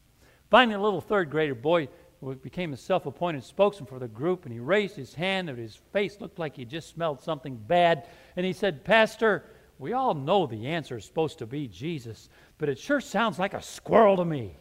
Finally, 0.50 0.74
a 0.74 0.80
little 0.80 1.00
third 1.00 1.30
grader 1.30 1.54
boy 1.54 1.88
became 2.42 2.72
a 2.72 2.76
self 2.76 3.06
appointed 3.06 3.44
spokesman 3.44 3.86
for 3.86 4.00
the 4.00 4.08
group 4.08 4.44
and 4.44 4.52
he 4.52 4.58
raised 4.58 4.96
his 4.96 5.14
hand 5.14 5.48
and 5.48 5.56
his 5.56 5.76
face 5.92 6.20
looked 6.20 6.40
like 6.40 6.56
he 6.56 6.64
just 6.64 6.88
smelled 6.88 7.22
something 7.22 7.54
bad. 7.54 8.08
And 8.34 8.44
he 8.44 8.52
said, 8.52 8.82
Pastor, 8.82 9.44
we 9.78 9.92
all 9.92 10.14
know 10.14 10.46
the 10.46 10.68
answer 10.68 10.96
is 10.96 11.04
supposed 11.04 11.38
to 11.38 11.46
be 11.46 11.66
Jesus, 11.66 12.28
but 12.58 12.68
it 12.68 12.78
sure 12.78 13.00
sounds 13.00 13.38
like 13.38 13.54
a 13.54 13.62
squirrel 13.62 14.16
to 14.16 14.24
me. 14.24 14.56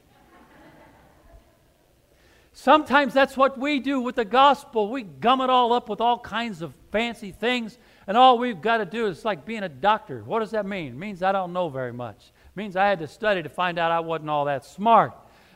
Sometimes 2.56 3.14
that's 3.14 3.36
what 3.36 3.58
we 3.58 3.80
do 3.80 4.00
with 4.00 4.16
the 4.16 4.26
gospel. 4.26 4.92
We 4.92 5.02
gum 5.02 5.42
it 5.42 5.50
all 5.50 5.74
up 5.74 5.90
with 5.90 6.02
all 6.02 6.20
kinds 6.20 6.62
of 6.62 6.76
fancy 6.92 7.32
things, 7.32 7.80
and 8.06 8.16
all 8.16 8.38
we've 8.38 8.62
got 8.62 8.78
to 8.78 8.86
do 8.86 9.08
is 9.08 9.26
like 9.26 9.44
being 9.44 9.64
a 9.64 9.70
doctor. 9.70 10.24
What 10.24 10.40
does 10.40 10.52
that 10.52 10.66
mean? 10.66 10.94
It 10.94 10.98
means 10.98 11.24
I 11.24 11.32
don't 11.32 11.52
know 11.52 11.70
very 11.70 11.94
much. 11.94 12.18
It 12.28 12.56
means 12.56 12.76
I 12.76 12.88
had 12.88 13.00
to 13.00 13.08
study 13.08 13.42
to 13.42 13.50
find 13.50 13.80
out 13.80 13.92
I 13.92 14.02
wasn't 14.02 14.30
all 14.30 14.46
that 14.46 14.66
smart. 14.66 15.14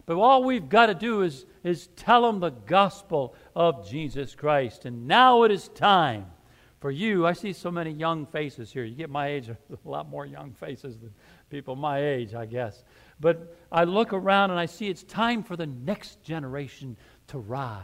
But 0.08 0.18
all 0.18 0.44
we've 0.44 0.70
got 0.70 0.88
to 0.88 0.96
do 0.96 1.22
is, 1.22 1.46
is 1.64 1.88
tell 1.96 2.24
them 2.24 2.40
the 2.40 2.50
gospel 2.50 3.36
of 3.56 3.88
Jesus 3.88 4.34
Christ. 4.34 4.86
And 4.86 5.06
now 5.08 5.44
it 5.44 5.52
is 5.52 5.68
time 5.68 6.28
for 6.80 6.92
you, 6.92 7.26
I 7.26 7.34
see 7.34 7.54
so 7.54 7.72
many 7.72 7.92
young 7.92 8.26
faces 8.26 8.72
here. 8.72 8.84
You 8.84 8.96
get 8.96 9.10
my 9.10 9.28
age, 9.28 9.50
a 9.50 9.56
lot 9.84 10.10
more 10.10 10.26
young 10.26 10.54
faces 10.54 10.98
than 10.98 11.12
people 11.50 11.76
my 11.76 12.04
age, 12.04 12.36
I 12.36 12.46
guess. 12.46 12.84
But 13.20 13.58
I 13.72 13.84
look 13.84 14.14
around 14.14 14.52
and 14.52 14.60
I 14.60 14.68
see 14.68 14.88
it's 14.88 15.04
time 15.04 15.44
for 15.44 15.56
the 15.56 15.66
next 15.66 16.22
generation 16.24 16.96
to 17.28 17.40
rise. 17.40 17.84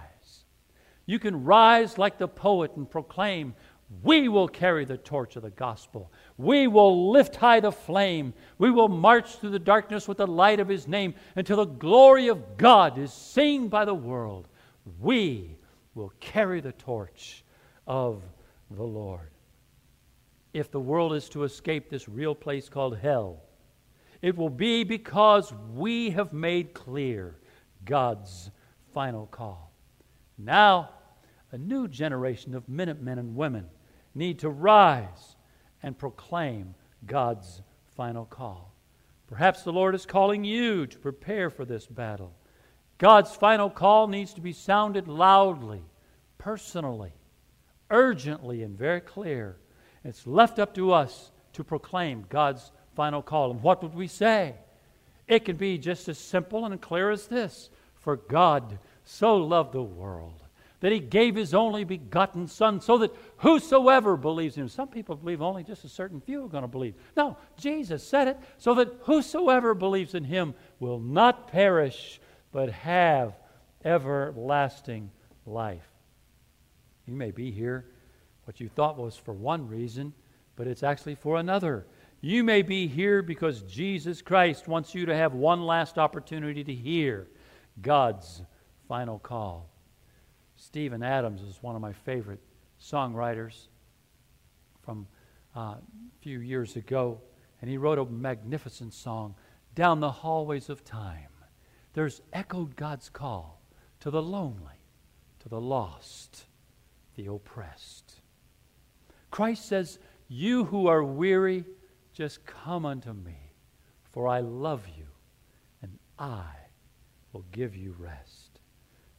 You 1.06 1.20
can 1.20 1.44
rise 1.44 1.98
like 1.98 2.18
the 2.18 2.28
poet 2.28 2.72
and 2.76 2.90
proclaim, 2.90 3.56
We 4.04 4.30
will 4.30 4.48
carry 4.48 4.86
the 4.86 4.98
torch 4.98 5.36
of 5.36 5.44
the 5.44 5.50
gospel. 5.50 6.12
We 6.38 6.68
will 6.68 7.12
lift 7.12 7.36
high 7.36 7.60
the 7.60 7.72
flame. 7.72 8.34
We 8.60 8.70
will 8.70 8.90
march 8.90 9.38
through 9.38 9.52
the 9.52 9.60
darkness 9.60 10.08
with 10.08 10.18
the 10.18 10.28
light 10.28 10.60
of 10.60 10.68
his 10.68 10.88
name 10.88 11.16
until 11.36 11.58
the 11.58 11.66
glory 11.66 12.28
of 12.28 12.58
God 12.58 13.00
is 13.00 13.12
seen 13.12 13.70
by 13.70 13.86
the 13.86 13.94
world. 13.94 14.48
We 15.00 15.58
will 15.96 16.14
carry 16.20 16.62
the 16.62 16.72
torch 16.72 17.44
of 17.88 18.22
the 18.76 18.84
Lord. 18.84 19.32
If 20.54 20.72
the 20.72 20.80
world 20.80 21.14
is 21.14 21.30
to 21.30 21.44
escape 21.44 21.90
this 21.90 22.08
real 22.08 22.36
place 22.36 22.70
called 22.70 22.98
hell, 22.98 23.42
it 24.22 24.36
will 24.38 24.50
be 24.50 24.84
because 24.84 25.54
we 25.74 26.12
have 26.12 26.32
made 26.32 26.74
clear 26.74 27.36
God's 27.86 28.52
final 28.94 29.26
call. 29.28 29.72
Now, 30.38 30.92
a 31.52 31.58
new 31.58 31.88
generation 31.88 32.56
of 32.56 32.70
Minutemen 32.70 33.20
and 33.20 33.36
women 33.36 33.68
need 34.16 34.40
to 34.40 34.50
rise 34.50 35.36
and 35.82 35.98
proclaim 35.98 36.76
God's 37.06 37.62
final 37.96 38.26
call. 38.26 38.74
Perhaps 39.28 39.64
the 39.64 39.74
Lord 39.74 39.96
is 39.96 40.06
calling 40.06 40.44
you 40.44 40.86
to 40.88 41.00
prepare 41.00 41.50
for 41.50 41.66
this 41.66 41.86
battle. 41.86 42.34
God's 42.98 43.36
final 43.36 43.70
call 43.70 44.08
needs 44.08 44.34
to 44.36 44.42
be 44.42 44.54
sounded 44.54 45.08
loudly, 45.08 45.84
personally, 46.38 47.14
urgently, 47.94 48.64
and 48.64 48.78
very 48.78 49.00
clear. 49.00 49.56
It's 50.04 50.28
left 50.28 50.60
up 50.60 50.74
to 50.76 50.92
us 50.92 51.32
to 51.54 51.64
proclaim 51.64 52.26
God's 52.28 52.72
final 52.96 53.22
call. 53.22 53.52
And 53.52 53.62
what 53.62 53.82
would 53.84 53.94
we 53.96 54.08
say? 54.08 54.56
It 55.28 55.46
can 55.46 55.56
be 55.56 55.78
just 55.78 56.10
as 56.10 56.18
simple 56.18 56.66
and 56.66 56.82
clear 56.82 57.12
as 57.12 57.28
this 57.28 57.70
For 57.96 58.18
God 58.18 58.80
so 59.06 59.38
loved 59.38 59.74
the 59.74 59.82
world 59.82 60.42
that 60.82 60.92
he 60.92 61.00
gave 61.00 61.36
his 61.36 61.54
only 61.54 61.86
begotten 61.86 62.46
Son 62.46 62.82
so 62.82 62.98
that 62.98 63.16
whosoever 63.38 64.18
believes 64.18 64.58
in 64.58 64.64
him, 64.64 64.68
some 64.68 64.90
people 64.90 65.16
believe 65.16 65.42
only 65.42 65.64
just 65.64 65.86
a 65.86 65.90
certain 65.90 66.20
few 66.20 66.44
are 66.44 66.50
going 66.50 66.64
to 66.64 66.68
believe. 66.68 66.96
No, 67.16 67.38
Jesus 67.56 68.06
said 68.06 68.28
it 68.28 68.38
so 68.58 68.74
that 68.74 68.90
whosoever 69.04 69.74
believes 69.74 70.14
in 70.14 70.26
him 70.26 70.54
will 70.82 71.00
not 71.00 71.48
perish 71.48 72.20
but 72.52 72.70
have 72.70 73.34
everlasting 73.86 75.10
life. 75.46 75.93
You 77.06 77.16
may 77.16 77.32
be 77.32 77.52
here, 77.52 77.86
what 78.46 78.60
you 78.60 78.70
thought 78.70 78.98
was 78.98 79.16
for 79.16 79.34
one 79.34 79.68
reason, 79.68 80.14
but 80.56 80.68
it's 80.68 80.84
actually 80.84 81.16
for 81.16 81.38
another. 81.38 81.86
You 82.22 82.44
may 82.44 82.62
be 82.62 82.88
here 82.88 83.22
because 83.22 83.64
Jesus 83.64 84.22
Christ 84.22 84.68
wants 84.68 84.96
you 84.96 85.06
to 85.06 85.16
have 85.16 85.34
one 85.34 85.66
last 85.66 85.98
opportunity 85.98 86.64
to 86.64 86.74
hear 86.74 87.28
God's 87.82 88.42
final 88.88 89.20
call. 89.20 89.70
Stephen 90.56 91.04
Adams 91.04 91.42
is 91.42 91.62
one 91.62 91.76
of 91.76 91.82
my 91.82 91.92
favorite 91.92 92.40
songwriters 92.82 93.68
from 94.82 95.08
uh, 95.56 95.60
a 95.60 95.82
few 96.22 96.40
years 96.40 96.76
ago, 96.76 97.20
and 97.62 97.70
he 97.70 97.78
wrote 97.78 98.00
a 98.00 98.06
magnificent 98.06 98.94
song, 98.94 99.36
Down 99.76 100.00
the 100.00 100.12
Hallways 100.12 100.70
of 100.70 100.84
Time. 100.84 101.28
There's 101.94 102.22
echoed 102.32 102.76
God's 102.76 103.10
call 103.10 103.62
to 104.00 104.10
the 104.10 104.22
lonely, 104.22 104.80
to 105.40 105.50
the 105.50 105.62
lost, 105.62 106.46
the 107.16 107.28
oppressed. 107.28 108.22
Christ 109.32 109.66
says, 109.66 110.00
You 110.28 110.66
who 110.66 110.88
are 110.88 111.04
weary, 111.04 111.66
just 112.14 112.46
come 112.46 112.86
unto 112.86 113.14
me, 113.14 113.38
for 114.12 114.28
I 114.28 114.40
love 114.40 114.88
you, 114.98 115.06
and 115.82 115.98
I 116.20 116.46
will 117.32 117.46
give 117.52 117.76
you 117.76 117.96
rest. 117.98 118.60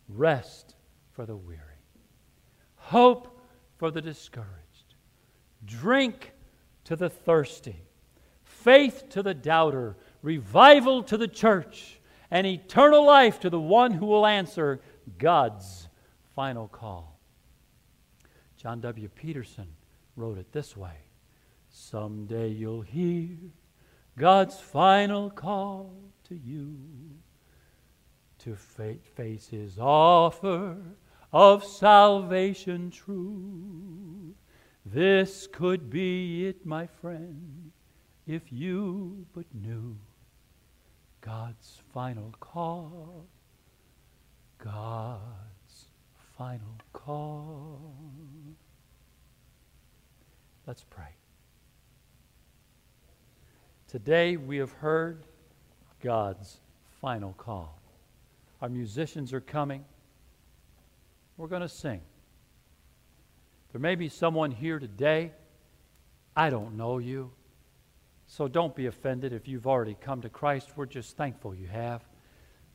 Rest 0.08 0.76
for 1.12 1.26
the 1.26 1.36
weary, 1.36 1.60
hope 2.76 3.40
for 3.76 3.90
the 3.90 4.02
discouraged, 4.02 4.94
drink 5.64 6.32
to 6.84 6.94
the 6.94 7.08
thirsty, 7.08 7.82
faith 8.42 9.08
to 9.10 9.22
the 9.22 9.34
doubter, 9.34 9.96
revival 10.22 11.02
to 11.04 11.16
the 11.16 11.28
church, 11.28 12.00
and 12.30 12.46
eternal 12.46 13.04
life 13.04 13.40
to 13.40 13.50
the 13.50 13.60
one 13.60 13.92
who 13.92 14.06
will 14.06 14.26
answer 14.26 14.80
God's 15.18 15.88
final 16.34 16.68
call. 16.68 17.13
John 18.64 18.80
W. 18.80 19.10
Peterson 19.10 19.66
wrote 20.16 20.38
it 20.38 20.50
this 20.50 20.74
way 20.74 20.96
Someday 21.68 22.48
you'll 22.48 22.80
hear 22.80 23.28
God's 24.16 24.58
final 24.58 25.28
call 25.28 25.92
to 26.28 26.34
you 26.34 26.78
to 28.38 28.56
face 28.56 29.48
his 29.48 29.78
offer 29.78 30.78
of 31.30 31.62
salvation 31.62 32.90
true. 32.90 34.34
This 34.86 35.46
could 35.46 35.90
be 35.90 36.46
it, 36.46 36.64
my 36.64 36.86
friend, 36.86 37.70
if 38.26 38.50
you 38.50 39.26
but 39.34 39.44
knew 39.52 39.94
God's 41.20 41.82
final 41.92 42.34
call. 42.40 43.26
God's 44.56 45.88
final 46.38 46.78
call. 46.94 47.92
Let's 50.66 50.84
pray. 50.88 51.04
Today 53.86 54.38
we 54.38 54.56
have 54.56 54.72
heard 54.72 55.24
God's 56.02 56.56
final 57.00 57.34
call. 57.34 57.78
Our 58.62 58.70
musicians 58.70 59.34
are 59.34 59.42
coming. 59.42 59.84
We're 61.36 61.48
going 61.48 61.62
to 61.62 61.68
sing. 61.68 62.00
There 63.72 63.80
may 63.80 63.94
be 63.94 64.08
someone 64.08 64.52
here 64.52 64.78
today. 64.78 65.32
I 66.34 66.48
don't 66.48 66.76
know 66.76 66.98
you. 66.98 67.30
So 68.26 68.48
don't 68.48 68.74
be 68.74 68.86
offended 68.86 69.34
if 69.34 69.46
you've 69.46 69.66
already 69.66 69.96
come 70.00 70.22
to 70.22 70.30
Christ. 70.30 70.70
We're 70.76 70.86
just 70.86 71.16
thankful 71.16 71.54
you 71.54 71.66
have. 71.66 72.02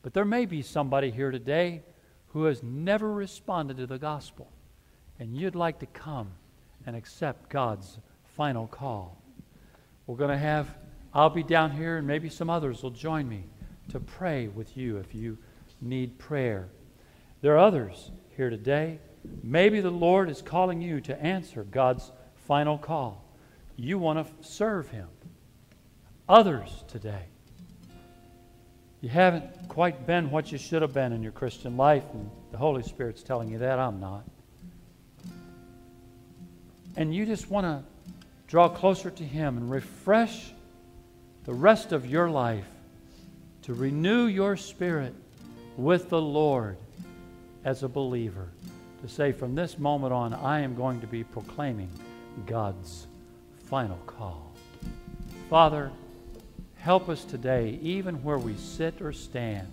But 0.02 0.14
there 0.14 0.24
may 0.24 0.46
be 0.46 0.62
somebody 0.62 1.10
here 1.10 1.32
today 1.32 1.82
who 2.28 2.44
has 2.44 2.62
never 2.62 3.12
responded 3.12 3.78
to 3.78 3.86
the 3.86 3.98
gospel, 3.98 4.52
and 5.18 5.36
you'd 5.36 5.56
like 5.56 5.80
to 5.80 5.86
come 5.86 6.30
and 6.86 6.96
accept 6.96 7.50
God's 7.50 7.98
final 8.36 8.66
call. 8.66 9.20
We're 10.06 10.16
going 10.16 10.30
to 10.30 10.38
have, 10.38 10.68
I'll 11.14 11.30
be 11.30 11.42
down 11.42 11.70
here, 11.70 11.98
and 11.98 12.06
maybe 12.06 12.28
some 12.28 12.50
others 12.50 12.82
will 12.82 12.90
join 12.90 13.28
me 13.28 13.44
to 13.90 14.00
pray 14.00 14.48
with 14.48 14.76
you 14.76 14.96
if 14.96 15.14
you 15.14 15.38
need 15.80 16.18
prayer. 16.18 16.68
There 17.40 17.54
are 17.54 17.58
others 17.58 18.10
here 18.36 18.50
today. 18.50 18.98
Maybe 19.42 19.80
the 19.80 19.90
Lord 19.90 20.30
is 20.30 20.42
calling 20.42 20.80
you 20.80 21.00
to 21.02 21.22
answer 21.22 21.64
God's 21.64 22.10
final 22.34 22.78
call. 22.78 23.24
You 23.76 23.98
want 23.98 24.26
to 24.26 24.48
serve 24.48 24.88
Him. 24.88 25.08
Others 26.28 26.84
today, 26.88 27.24
you 29.00 29.08
haven't 29.08 29.68
quite 29.68 30.06
been 30.06 30.30
what 30.30 30.52
you 30.52 30.58
should 30.58 30.82
have 30.82 30.92
been 30.92 31.12
in 31.12 31.22
your 31.22 31.32
Christian 31.32 31.76
life, 31.76 32.04
and 32.12 32.30
the 32.52 32.58
Holy 32.58 32.82
Spirit's 32.82 33.22
telling 33.22 33.48
you 33.48 33.58
that. 33.58 33.78
I'm 33.78 34.00
not. 34.00 34.24
And 36.96 37.14
you 37.14 37.26
just 37.26 37.50
want 37.50 37.64
to 37.64 37.82
draw 38.46 38.68
closer 38.68 39.10
to 39.10 39.24
Him 39.24 39.56
and 39.56 39.70
refresh 39.70 40.52
the 41.44 41.54
rest 41.54 41.92
of 41.92 42.06
your 42.06 42.30
life 42.30 42.66
to 43.62 43.74
renew 43.74 44.26
your 44.26 44.56
spirit 44.56 45.14
with 45.76 46.08
the 46.08 46.20
Lord 46.20 46.76
as 47.64 47.82
a 47.82 47.88
believer 47.88 48.48
to 49.02 49.08
say, 49.08 49.32
from 49.32 49.54
this 49.54 49.78
moment 49.78 50.12
on, 50.12 50.34
I 50.34 50.60
am 50.60 50.74
going 50.74 51.00
to 51.00 51.06
be 51.06 51.24
proclaiming 51.24 51.88
God's 52.46 53.06
final 53.64 53.98
call. 54.06 54.52
Father, 55.48 55.90
help 56.76 57.08
us 57.08 57.24
today, 57.24 57.78
even 57.82 58.22
where 58.22 58.38
we 58.38 58.54
sit 58.56 59.00
or 59.00 59.12
stand, 59.12 59.66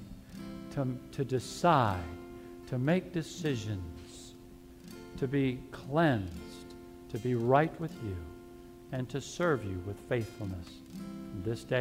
to, 0.76 0.88
to 1.12 1.26
decide, 1.26 2.00
to 2.70 2.78
make 2.78 3.12
decisions, 3.12 4.34
to 5.18 5.28
be 5.28 5.60
cleansed, 5.72 6.32
to 7.10 7.18
be 7.20 7.36
right 7.36 7.78
with 7.80 7.94
you, 8.04 8.16
and 8.92 9.08
to 9.10 9.20
serve 9.20 9.64
you 9.64 9.82
with 9.86 10.00
faithfulness. 10.08 10.68
This 11.44 11.64
day, 11.64 11.76